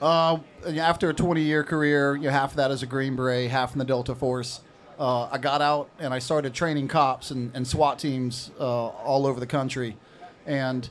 [0.00, 0.38] Uh,
[0.78, 3.72] after a 20 year career, you know, half of that as a Green Beret, half
[3.72, 4.60] in the Delta Force.
[4.98, 9.26] Uh, I got out and I started training cops and, and SWAT teams uh, all
[9.26, 9.96] over the country.
[10.46, 10.88] And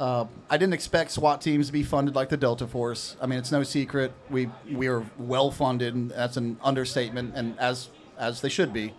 [0.00, 3.16] uh, I didn't expect SWAT teams to be funded like the Delta Force.
[3.20, 7.58] I mean, it's no secret we we are well funded, and that's an understatement, and
[7.58, 8.94] as as they should be.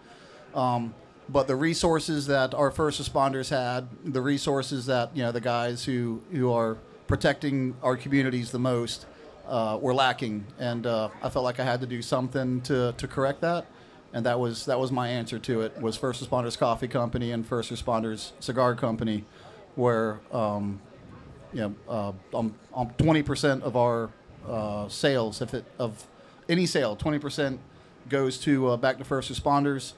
[0.53, 0.93] Um,
[1.27, 5.85] but the resources that our first responders had, the resources that you know the guys
[5.85, 6.77] who who are
[7.07, 9.05] protecting our communities the most,
[9.47, 13.07] uh, were lacking, and uh, I felt like I had to do something to to
[13.07, 13.65] correct that.
[14.13, 15.81] and that was that was my answer to it.
[15.81, 19.25] Was First Responders Coffee Company and First Responders Cigar Company,
[19.75, 20.79] where um,
[21.53, 24.09] you know, uh, um, um, 20% of our
[24.47, 26.05] uh, sales, if it of
[26.49, 27.57] any sale, 20%
[28.09, 29.93] goes to uh, back to first responders.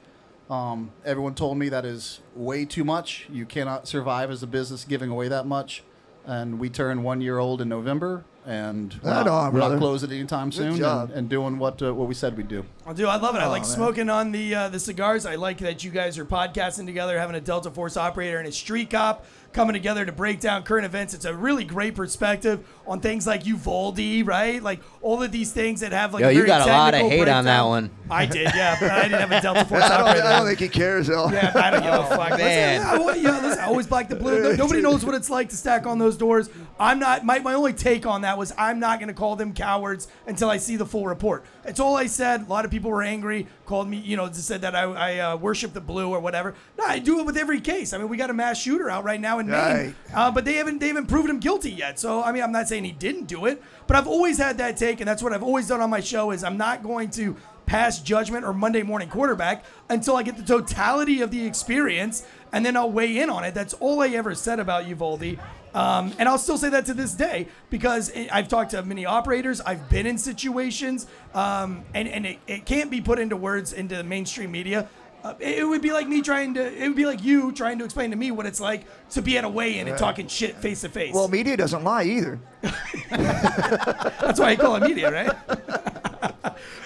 [0.49, 3.27] Um, everyone told me that is way too much.
[3.31, 5.83] You cannot survive as a business giving away that much.
[6.25, 10.09] And we turn one year old in November, and we're, not, on, we're not closing
[10.11, 12.65] anytime Good soon, and, and doing what uh, what we said we'd do.
[12.85, 13.07] I do.
[13.07, 13.39] I love it.
[13.39, 13.71] I Oh, like man.
[13.71, 15.25] smoking on the uh, the cigars.
[15.25, 18.51] I like that you guys are podcasting together, having a Delta Force operator and a
[18.51, 21.13] street cop coming together to break down current events.
[21.13, 24.61] It's a really great perspective on things like Uvalde, right?
[24.61, 26.93] Like all of these things that have like Yo, a you very got a lot
[26.93, 27.69] of technical hate on that breakdown.
[27.69, 27.91] one.
[28.09, 30.27] I did, yeah, but I didn't have a Delta Force I don't, operator.
[30.27, 31.29] I don't think he cares though.
[31.29, 32.31] Yeah, I don't give a fuck.
[32.31, 32.81] Listen, man.
[32.81, 34.41] I, wa- yeah, listen, I always black the blue.
[34.43, 36.49] No- Nobody knows what it's like to stack on those doors.
[36.79, 37.23] I'm not.
[37.23, 40.49] My, my only take on that was I'm not going to call them cowards until
[40.49, 41.45] I see the full report.
[41.63, 42.41] It's all I said.
[42.41, 45.37] A lot of people were angry, called me, you know, said that I, I uh,
[45.37, 46.55] worship the blue or whatever.
[46.75, 47.93] No, I do it with every case.
[47.93, 50.53] I mean, we got a mass shooter out right now in Maine, uh, but they
[50.53, 51.99] haven't they haven't proven him guilty yet.
[51.99, 54.75] So I mean, I'm not saying he didn't do it, but I've always had that
[54.75, 56.31] take, and that's what I've always done on my show.
[56.31, 57.35] Is I'm not going to
[57.67, 62.65] pass judgment or Monday morning quarterback until I get the totality of the experience, and
[62.65, 63.53] then I'll weigh in on it.
[63.53, 65.37] That's all I ever said about Uvalde.
[65.73, 69.05] Um, and I'll still say that to this day because I- I've talked to many
[69.05, 69.59] operators.
[69.61, 73.95] I've been in situations, um, and, and it, it can't be put into words into
[73.95, 74.87] the mainstream media.
[75.23, 77.79] Uh, it, it would be like me trying to, it would be like you trying
[77.79, 80.27] to explain to me what it's like to be at a weigh in and talking
[80.27, 81.13] shit face to face.
[81.13, 82.39] Well, media doesn't lie either.
[83.09, 85.31] That's why I call it media, right?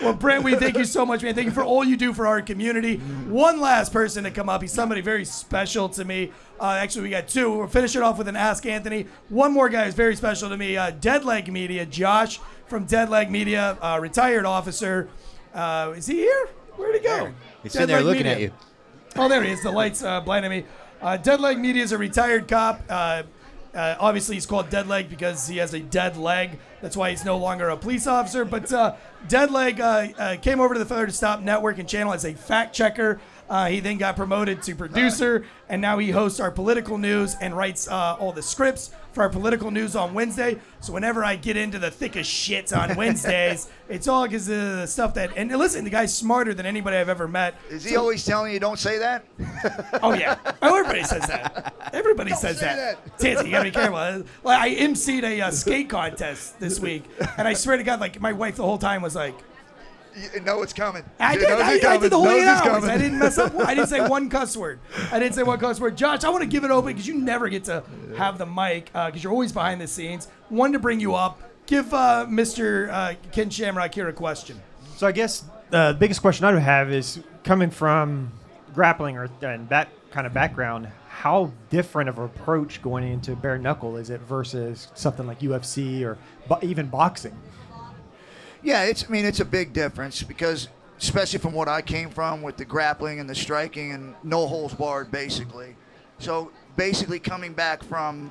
[0.08, 1.36] Well, Brent, we thank you so much, man.
[1.36, 2.98] Thank you for all you do for our community.
[3.28, 4.62] One last person to come up.
[4.62, 6.32] He's somebody very special to me.
[6.60, 7.52] Uh, actually, we got two.
[7.58, 9.06] We're finishing off with an Ask Anthony.
[9.30, 10.78] One more guy is very special to me.
[10.78, 15.10] Uh, Dead Leg Media, Josh from Dead Leg Media, uh, retired officer.
[15.54, 16.48] Uh, is he here?
[16.76, 17.32] Where'd he go?
[17.64, 18.34] He's Dead sitting there Leg looking Media.
[18.36, 18.54] at you.
[19.18, 19.62] Oh, there he is.
[19.64, 20.66] The lights uh, blinding me.
[21.02, 22.82] Uh, Dead Leg Media is a retired cop.
[23.78, 26.58] Uh, obviously, he's called Dead Leg because he has a dead leg.
[26.82, 28.44] That's why he's no longer a police officer.
[28.44, 28.96] But uh,
[29.28, 32.26] Dead Leg uh, uh, came over to the Failure to Stop network and channel as
[32.26, 33.22] a fact checker.
[33.48, 37.56] Uh, he then got promoted to producer, and now he hosts our political news and
[37.56, 40.58] writes uh, all the scripts for our political news on Wednesday.
[40.80, 44.86] So whenever I get into the thickest shit on Wednesdays, it's all because of the
[44.86, 45.32] stuff that.
[45.36, 47.56] And listen, the guy's smarter than anybody I've ever met.
[47.70, 49.26] Is he So- always telling you don't say that?
[50.04, 51.74] Oh yeah, oh, everybody says that.
[51.92, 53.18] Everybody says say that.
[53.18, 54.24] Tansy, you gotta be careful.
[54.44, 57.04] Like I emceed a uh, skate contest this week,
[57.38, 59.36] and I swear to God, like my wife the whole time was like,
[60.34, 61.04] You know it's coming.
[61.20, 61.50] I did.
[61.50, 62.02] I, I, coming.
[62.02, 62.62] did the whole knows eight hours.
[62.62, 62.90] Coming.
[62.90, 63.54] I didn't mess up.
[63.60, 64.80] I didn't say one cuss word.
[65.12, 65.96] I didn't say one cuss word.
[65.96, 67.84] Josh, I want to give it open because you never get to
[68.18, 70.28] have the mic because you're always behind the scenes.
[70.50, 71.42] One to bring you up.
[71.68, 72.90] Give uh, Mr.
[72.90, 74.60] Uh, Ken Shamrock here a question.
[74.96, 78.32] So I guess uh, the biggest question I would have is coming from
[78.74, 80.88] grappling or and that kind of background.
[81.10, 86.04] How different of an approach going into bare knuckle is it versus something like UFC
[86.04, 87.36] or bo- even boxing?
[88.68, 89.06] Yeah, it's.
[89.06, 90.68] I mean, it's a big difference because,
[91.00, 94.74] especially from what I came from with the grappling and the striking and no holds
[94.74, 95.78] barred, basically.
[96.20, 98.30] So basically, coming back from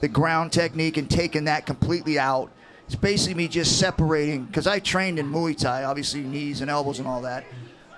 [0.00, 2.52] the ground technique and taking that completely out,
[2.84, 6.98] it's basically me just separating because I trained in Muay Thai, obviously knees and elbows
[6.98, 7.46] and all that,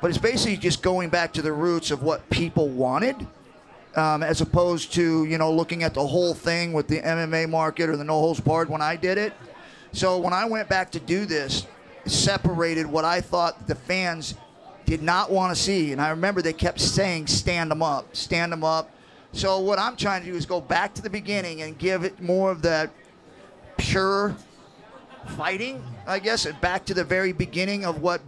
[0.01, 3.27] but it's basically just going back to the roots of what people wanted.
[3.97, 7.91] Um, as opposed to you know looking at the whole thing with the MMA market
[7.91, 9.33] or the no holds barred when I did it.
[9.93, 11.67] So when I went back to do this,
[12.07, 14.35] separated what I thought the fans
[14.87, 18.53] did not want to see, and I remember they kept saying stand them up, stand
[18.53, 18.91] them up.
[19.33, 22.21] So what I'm trying to do is go back to the beginning and give it
[22.21, 22.91] more of that
[23.77, 24.35] pure
[25.37, 28.21] fighting, I guess, and back to the very beginning of what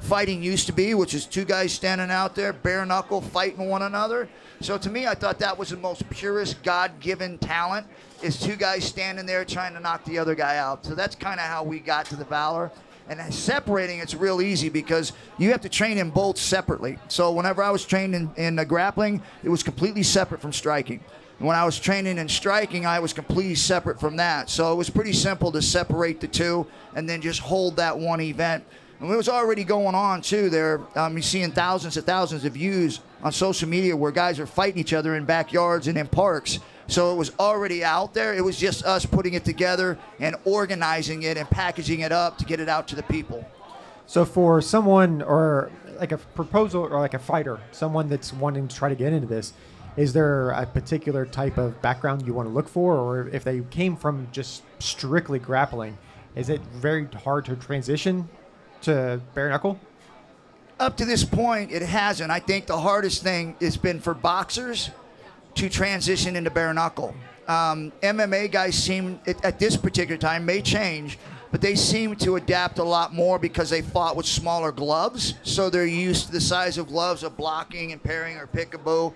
[0.00, 3.82] fighting used to be, which is two guys standing out there, bare knuckle, fighting one
[3.82, 4.28] another.
[4.60, 7.86] So to me, I thought that was the most purest God-given talent
[8.22, 10.84] is two guys standing there trying to knock the other guy out.
[10.84, 12.72] So that's kind of how we got to the Valor.
[13.08, 16.98] And separating, it's real easy because you have to train in both separately.
[17.08, 21.00] So whenever I was trained in, in grappling, it was completely separate from striking.
[21.38, 24.50] And when I was training in striking, I was completely separate from that.
[24.50, 28.20] So it was pretty simple to separate the two and then just hold that one
[28.20, 28.64] event.
[29.00, 30.50] And it was already going on too.
[30.50, 34.46] There, um, you're seeing thousands and thousands of views on social media where guys are
[34.46, 36.58] fighting each other in backyards and in parks.
[36.88, 38.34] So it was already out there.
[38.34, 42.44] It was just us putting it together and organizing it and packaging it up to
[42.44, 43.46] get it out to the people.
[44.06, 45.70] So for someone or
[46.00, 49.28] like a proposal or like a fighter, someone that's wanting to try to get into
[49.28, 49.52] this,
[49.98, 53.60] is there a particular type of background you want to look for, or if they
[53.70, 55.98] came from just strictly grappling,
[56.34, 58.28] is it very hard to transition
[58.80, 59.78] to bare knuckle?
[60.80, 62.30] up to this point, it hasn't.
[62.30, 64.90] I think the hardest thing has been for boxers
[65.58, 67.12] to transition into bare knuckle.
[67.48, 71.18] Um, MMA guys seem, at, at this particular time, may change,
[71.50, 75.68] but they seem to adapt a lot more because they fought with smaller gloves, so
[75.68, 79.12] they're used to the size of gloves of blocking and parrying or peekaboo.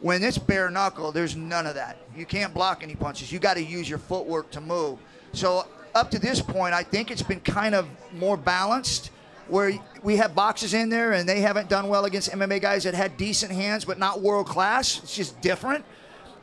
[0.00, 1.98] When it's bare knuckle, there's none of that.
[2.16, 3.30] You can't block any punches.
[3.30, 4.98] You got to use your footwork to move.
[5.32, 9.12] So up to this point, I think it's been kind of more balanced,
[9.48, 9.72] where
[10.02, 13.16] we have boxers in there and they haven't done well against MMA guys that had
[13.16, 15.02] decent hands but not world class.
[15.02, 15.84] It's just different.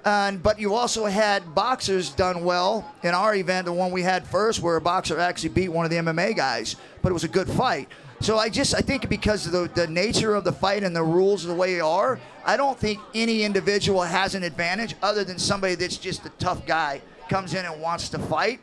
[0.04, 4.26] And but you also had boxers done well in our event, the one we had
[4.26, 7.28] first, where a boxer actually beat one of the MMA guys, but it was a
[7.28, 7.88] good fight.
[8.20, 11.04] So I just I think because of the, the nature of the fight and the
[11.04, 15.38] rules the way they are, I don't think any individual has an advantage other than
[15.38, 18.60] somebody that's just a tough guy comes in and wants to fight.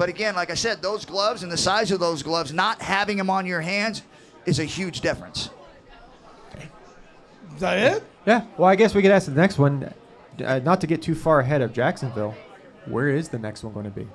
[0.00, 3.18] But again, like I said, those gloves and the size of those gloves, not having
[3.18, 4.00] them on your hands,
[4.46, 5.50] is a huge difference.
[7.54, 8.02] Is that it?
[8.24, 8.46] Yeah.
[8.56, 9.92] Well, I guess we could ask the next one.
[10.42, 12.34] Uh, not to get too far ahead of Jacksonville,
[12.86, 14.08] where is the next one going to be?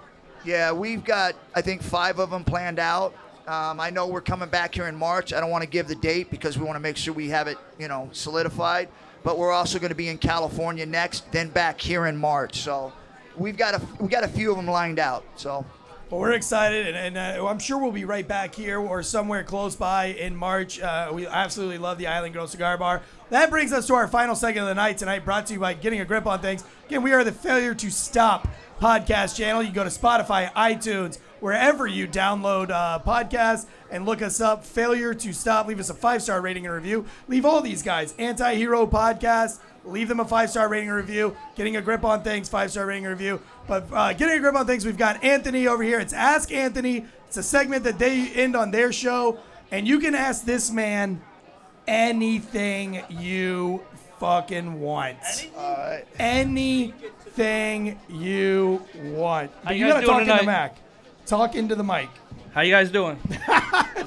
[0.43, 3.13] Yeah, we've got I think five of them planned out.
[3.45, 5.33] Um, I know we're coming back here in March.
[5.33, 7.47] I don't want to give the date because we want to make sure we have
[7.47, 8.89] it, you know, solidified.
[9.21, 12.61] But we're also going to be in California next, then back here in March.
[12.61, 12.91] So
[13.37, 15.23] we've got a we got a few of them lined out.
[15.35, 15.63] So.
[16.11, 19.43] Well, we're excited, and, and uh, I'm sure we'll be right back here or somewhere
[19.43, 20.79] close by in March.
[20.79, 23.01] Uh, we absolutely love the Island Girl Cigar Bar.
[23.31, 25.73] That brings us to our final segment of the night tonight, brought to you by
[25.73, 26.63] Getting a Grip on Things.
[26.85, 28.47] Again, we are the Failure to Stop
[28.79, 29.63] podcast channel.
[29.63, 34.63] You go to Spotify, iTunes, wherever you download uh, podcasts, and look us up.
[34.63, 35.65] Failure to Stop.
[35.65, 37.07] Leave us a five star rating and review.
[37.27, 39.57] Leave all these guys Anti Hero Podcast.
[39.85, 41.35] Leave them a five star rating review.
[41.55, 43.39] Getting a grip on things, five star rating review.
[43.67, 45.99] But uh, getting a grip on things, we've got Anthony over here.
[45.99, 47.05] It's Ask Anthony.
[47.27, 49.39] It's a segment that they end on their show,
[49.71, 51.21] and you can ask this man
[51.87, 53.81] anything you
[54.19, 55.49] fucking want.
[56.19, 59.51] Anything you want.
[59.51, 60.71] How But you you gotta talk into the mic.
[61.25, 62.09] Talk into the mic.
[62.53, 63.19] How you guys doing?
[63.29, 63.37] Is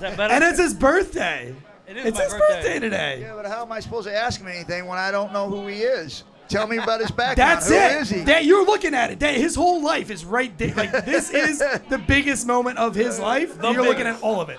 [0.01, 0.33] that better?
[0.33, 1.55] And it's his birthday.
[1.89, 3.21] It is It's my his birthday today.
[3.23, 5.67] Yeah, but how am I supposed to ask him anything when I don't know who
[5.67, 6.25] he is?
[6.49, 7.37] Tell me about his background.
[7.63, 8.01] That's Who it.
[8.03, 8.21] is he?
[8.23, 9.21] That- you're looking at it.
[9.21, 10.75] That, his whole life is right there.
[10.75, 13.57] Like this is the biggest moment of his life.
[13.63, 14.59] You're looking at all of it.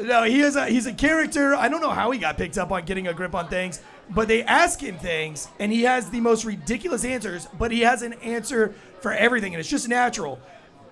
[0.00, 1.54] No, he is a he's a character.
[1.54, 3.80] I don't know how he got picked up on getting a grip on things,
[4.10, 8.02] but they ask him things and he has the most ridiculous answers, but he has
[8.02, 10.38] an answer for everything and it's just natural.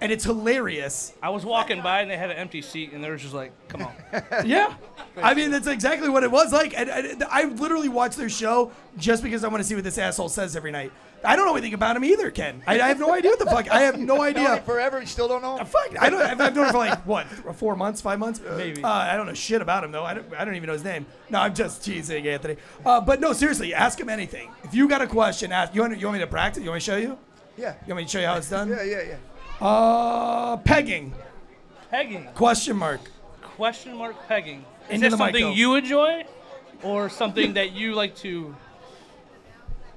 [0.00, 1.14] And it's hilarious.
[1.22, 3.52] I was walking by and they had an empty seat and they were just like,
[3.68, 3.94] "Come on."
[4.46, 4.74] Yeah.
[5.16, 6.78] I mean, that's exactly what it was like.
[6.78, 9.96] And, and I literally watch their show just because I want to see what this
[9.96, 10.92] asshole says every night.
[11.24, 12.62] I don't know anything about him either, Ken.
[12.66, 13.70] I, I have no idea what the fuck.
[13.70, 14.62] I have no Known him idea.
[14.66, 15.00] forever.
[15.00, 15.56] You still don't know.
[15.56, 15.64] him?
[15.66, 16.20] Fuck, I don't.
[16.20, 17.26] I've I've known him for like what,
[17.56, 18.84] four months, five months, Maybe.
[18.84, 20.04] Uh, I don't know shit about him though.
[20.04, 21.06] I don't, I don't even know his name.
[21.30, 22.56] No, I'm just teasing, Anthony.
[22.84, 24.50] Uh, but no, seriously, ask him anything.
[24.62, 25.74] If you got a question, ask.
[25.74, 26.62] You want, you want me to practice?
[26.62, 27.18] You want me to show you?
[27.56, 27.74] Yeah.
[27.86, 28.68] You want me to show you how it's done?
[28.68, 29.16] Yeah, yeah, yeah.
[29.60, 31.14] Uh, pegging?
[31.90, 32.26] Pegging.
[32.34, 33.00] Question mark.
[33.42, 34.64] Question mark pegging.
[34.88, 36.24] Is Into that the mic, something you enjoy,
[36.82, 38.54] or something that you like to?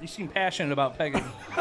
[0.02, 1.26] You seem passionate about pegging.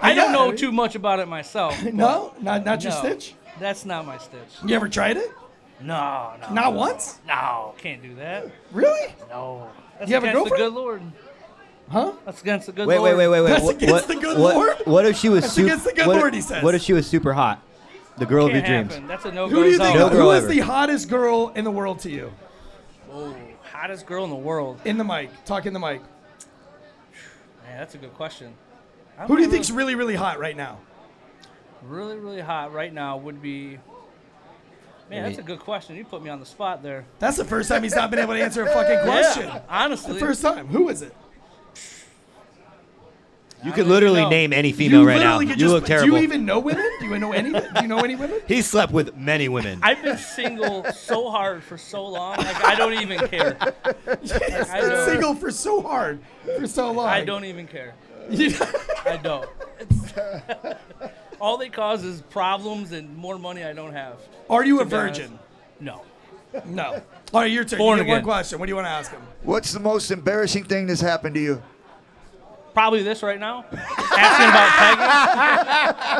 [0.00, 1.80] I don't know too much about it myself.
[1.92, 3.34] No, not not your No, stitch.
[3.58, 4.38] That's not my stitch.
[4.64, 5.30] You ever tried it?
[5.80, 6.50] No, no.
[6.52, 7.18] Not once?
[7.26, 8.50] No, can't do that.
[8.70, 9.14] Really?
[9.30, 9.70] No.
[9.98, 10.74] That's You have a against the girlfriend?
[10.74, 11.02] good Lord.
[11.90, 12.12] Huh?
[12.24, 13.16] That's against the good Wait, Lord.
[13.16, 13.48] wait, wait, wait, wait.
[13.50, 14.76] That's What, against what, the good what, Lord?
[14.84, 15.66] what if she was That's super?
[15.66, 16.62] against the good what, Lord, he says.
[16.62, 17.60] What if she was super hot?
[18.16, 18.94] The girl of your Can't dreams.
[18.94, 19.08] happen.
[19.08, 19.96] That's a no Who do you think?
[19.98, 20.52] No girl who is ever.
[20.52, 22.32] the hottest girl in the world to you?
[23.12, 24.78] Oh, hottest girl in the world.
[24.84, 25.30] In the mic.
[25.44, 26.00] Talk in the mic.
[27.64, 28.52] Man, that's a good question.
[29.18, 30.78] I Who don't do you know, think's really, really hot right now?
[31.82, 33.78] really, really hot right now would be?
[35.08, 35.96] Man, that's a good question.
[35.96, 37.04] You put me on the spot there.
[37.18, 39.44] That's the first time he's not been able to answer a fucking question.
[39.48, 40.12] Yeah, honestly.
[40.14, 40.68] The first time.
[40.68, 41.16] Who is it?
[43.64, 44.28] You could literally know.
[44.30, 45.38] name any female you right now.
[45.38, 46.08] literally You look terrible.
[46.08, 46.90] Do you even know women?
[47.00, 47.50] Do you know any?
[47.52, 48.40] Do you know any women?
[48.48, 49.80] he slept with many women.
[49.82, 53.56] I've been single so hard for so long, like I don't even care.
[54.22, 56.20] He's I been don't- single for so hard
[56.58, 57.08] for so long.
[57.08, 57.94] I don't even care.
[58.30, 59.48] I don't.
[59.80, 60.76] It's-
[61.40, 64.20] all they cause is problems and more money I don't have.
[64.48, 65.20] Are you a be honest.
[65.20, 65.38] virgin?
[65.80, 66.02] No.
[66.66, 67.02] No.
[67.32, 67.78] All right, your turn.
[67.78, 68.58] Born you get one question.
[68.58, 69.22] What do you want to ask him?
[69.42, 71.62] What's the most embarrassing thing that's happened to you?
[72.74, 73.64] Probably this right now.
[73.72, 74.70] Asking about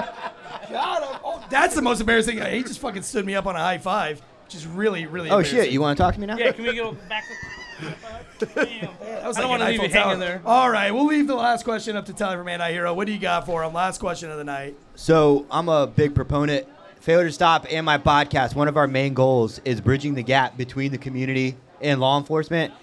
[0.07, 0.73] Peggy.
[0.73, 1.21] Got him.
[1.25, 2.39] Oh, that's the most embarrassing.
[2.39, 2.55] Thing.
[2.55, 5.31] He just fucking stood me up on a high five, which is really, really.
[5.31, 5.71] Oh shit!
[5.71, 6.37] You want to talk to me now?
[6.37, 7.25] Yeah, can we go back
[8.39, 8.91] to Damn.
[9.01, 10.43] That was I don't like want to an leave you hanging there.
[10.45, 12.95] All right, we'll leave the last question up to Tyler Man I Hero.
[12.95, 13.73] What do you got for him?
[13.73, 14.77] Last question of the night.
[14.95, 16.67] So I'm a big proponent
[17.01, 20.59] Failure to Stop and my podcast, one of our main goals is bridging the gap
[20.59, 22.75] between the community and law enforcement.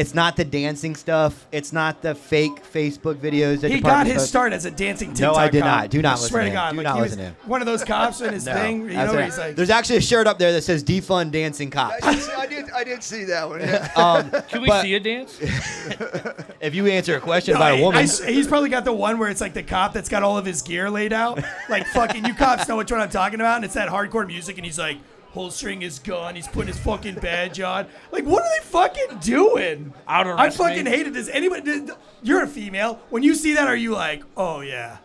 [0.00, 1.46] It's not the dancing stuff.
[1.52, 3.60] It's not the fake Facebook videos.
[3.60, 4.28] That He got departments his post.
[4.30, 5.82] start as a dancing No, I did cop.
[5.82, 5.90] not.
[5.90, 6.54] Do not I listen swear to to him.
[6.54, 7.36] God, Do like not he was listen to him.
[7.46, 8.80] one of those cops in his No, thing.
[8.88, 12.02] You know, he's like, There's actually a shirt up there that says defund dancing cops.
[12.02, 13.60] I did, see- I did, I did see that one.
[13.60, 13.88] Yeah.
[14.00, 15.38] Um, Can we but see a dance?
[16.60, 18.84] if you answer a question No, about I- a woman, I s- he's probably got
[18.84, 21.42] the one where it's like the cop that's got all of his gear laid out.
[21.68, 24.56] Like fucking, you cops know which one I'm talking about, and it's that hardcore music,
[24.56, 24.98] and he's like
[25.32, 27.86] holstering his gun, he's putting his fucking badge on.
[28.12, 29.92] Like, what are they fucking doing?
[30.08, 30.90] Out I arrest fucking me.
[30.90, 31.14] hate it.
[31.14, 31.62] Does anybody?
[31.62, 31.90] did-
[32.22, 33.00] You're a female.
[33.10, 34.98] When you see that, are you like, oh yeah?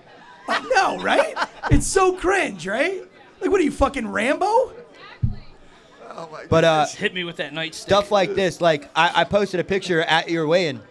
[0.47, 1.33] Uh, no, right?
[1.71, 3.01] It's so cringe, right?
[3.41, 4.73] Like, what are you fucking Rambo?
[6.49, 7.73] but uh, Hit me with that nightstick.
[7.73, 8.61] stuff like this.
[8.61, 10.81] Like I, I posted a picture at your weigh-in.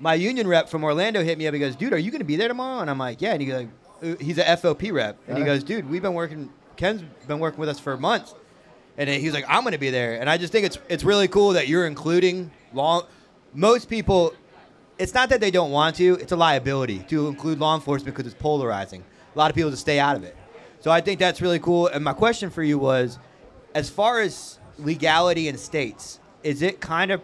[0.00, 1.54] My union rep from Orlando hit me up.
[1.54, 3.40] He goes, "Dude, are you going to be there tomorrow?" And I'm like, "Yeah." And
[3.40, 3.66] he goes,
[4.02, 6.50] uh, "He's a FOP rep." And he goes, "Dude, we've been working.
[6.76, 8.34] Ken's been working with us for months."
[8.98, 11.28] And he's like, "I'm going to be there." And I just think it's it's really
[11.28, 13.06] cool that you're including law.
[13.54, 14.34] Most people,
[14.98, 16.14] it's not that they don't want to.
[16.20, 19.04] It's a liability to include law enforcement because it's polarizing.
[19.34, 20.36] A lot of people just stay out of it.
[20.80, 21.86] So I think that's really cool.
[21.86, 23.18] And my question for you was,
[23.74, 27.22] as far as legality in states, is it kind of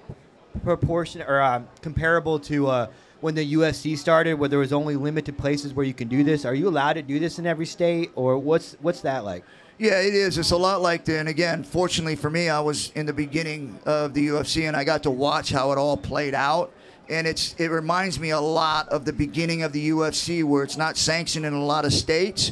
[0.63, 2.87] proportion or um, comparable to uh,
[3.21, 6.45] when the UFC started, where there was only limited places where you can do this?
[6.45, 9.45] Are you allowed to do this in every state, or what's what's that like?
[9.81, 10.39] Yeah, it is.
[10.39, 11.21] It's a lot like that.
[11.21, 14.83] And again, fortunately for me, I was in the beginning of the UFC and I
[14.83, 16.73] got to watch how it all played out.
[17.09, 20.77] And it's it reminds me a lot of the beginning of the UFC where it's
[20.77, 22.51] not sanctioned in a lot of states,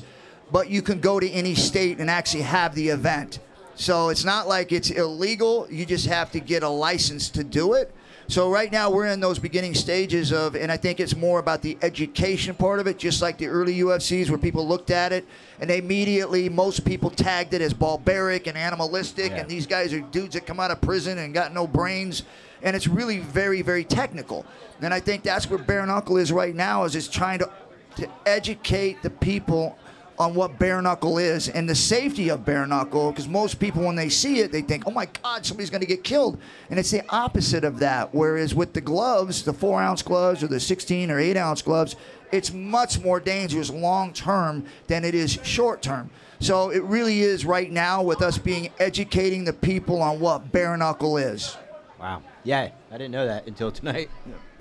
[0.53, 3.41] but you can go to any state and actually have the event.
[3.75, 5.67] So it's not like it's illegal.
[5.69, 7.93] You just have to get a license to do it.
[8.29, 11.63] So right now we're in those beginning stages of, and I think it's more about
[11.63, 15.25] the education part of it, just like the early UFCs where people looked at it
[15.61, 20.01] and they immediately, most people tagged it as barbaric and animalistic, and these guys are
[20.01, 22.25] dudes that come out of prison and got no brains,
[22.63, 24.45] and it's really very, very technical.
[24.81, 27.51] And I think that's where bare knuckle is right now, is it's trying to,
[27.97, 29.79] to educate the people
[30.19, 33.97] on what bare knuckle is and the safety of bare knuckle because most people when
[33.97, 36.39] they see it they think oh my god somebody's going to get killed.
[36.71, 40.49] And it's the opposite of that whereas with the gloves the four ounce gloves or
[40.49, 41.97] the 16 or 8 ounce gloves
[42.33, 46.11] it's much more dangerous long term than it is short term.
[46.41, 50.77] So it really is right now with us being educating the people on what bare
[50.77, 51.57] knuckle is.
[51.99, 52.23] Wow.
[52.47, 54.09] Yeah, I didn't know that until tonight.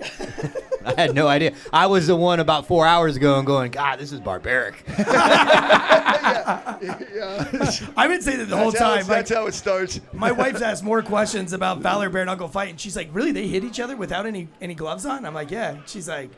[0.84, 1.54] I had no idea.
[1.72, 4.84] I was the one about four hours ago and going, God, this is barbaric.
[4.98, 6.80] I've
[8.10, 9.06] been saying that the whole That's how time.
[9.06, 10.00] that's how it starts.
[10.12, 13.30] My wife's asked more questions about Valor bare knuckle fight, and she's like, "Really?
[13.30, 16.30] They hit each other without any any gloves on?" I'm like, "Yeah." She's like,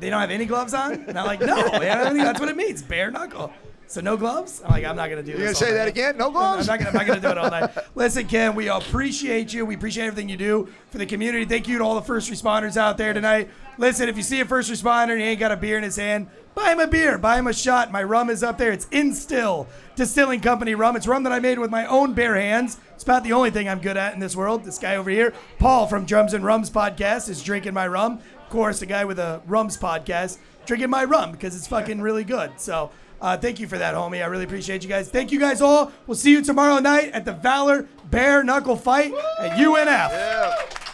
[0.00, 2.82] "They don't have any gloves on?" And I'm like, "No, man, that's what it means,
[2.82, 3.52] bare knuckle."
[3.86, 4.62] So no gloves?
[4.64, 5.60] I'm like, I'm not gonna do You this.
[5.60, 6.16] gonna say that again?
[6.16, 6.68] No gloves?
[6.68, 7.70] I'm not gonna, I'm not gonna do it all night.
[7.94, 9.64] Listen, Ken, we appreciate you.
[9.66, 11.44] We appreciate everything you do for the community.
[11.44, 13.50] Thank you to all the first responders out there tonight.
[13.78, 15.96] Listen, if you see a first responder and he ain't got a beer in his
[15.96, 17.92] hand, buy him a beer, buy him a shot.
[17.92, 18.72] My rum is up there.
[18.72, 19.66] It's Instill
[19.96, 20.96] Distilling Company rum.
[20.96, 22.78] It's rum that I made with my own bare hands.
[22.94, 24.64] It's about the only thing I'm good at in this world.
[24.64, 28.20] This guy over here, Paul from Drums and Rums podcast, is drinking my rum.
[28.42, 32.24] Of course, the guy with a Rums podcast drinking my rum because it's fucking really
[32.24, 32.52] good.
[32.58, 32.90] So.
[33.24, 34.22] Uh, thank you for that, homie.
[34.22, 35.08] I really appreciate you guys.
[35.08, 35.90] Thank you guys all.
[36.06, 40.93] We'll see you tomorrow night at the Valor Bare Knuckle Fight at UNF.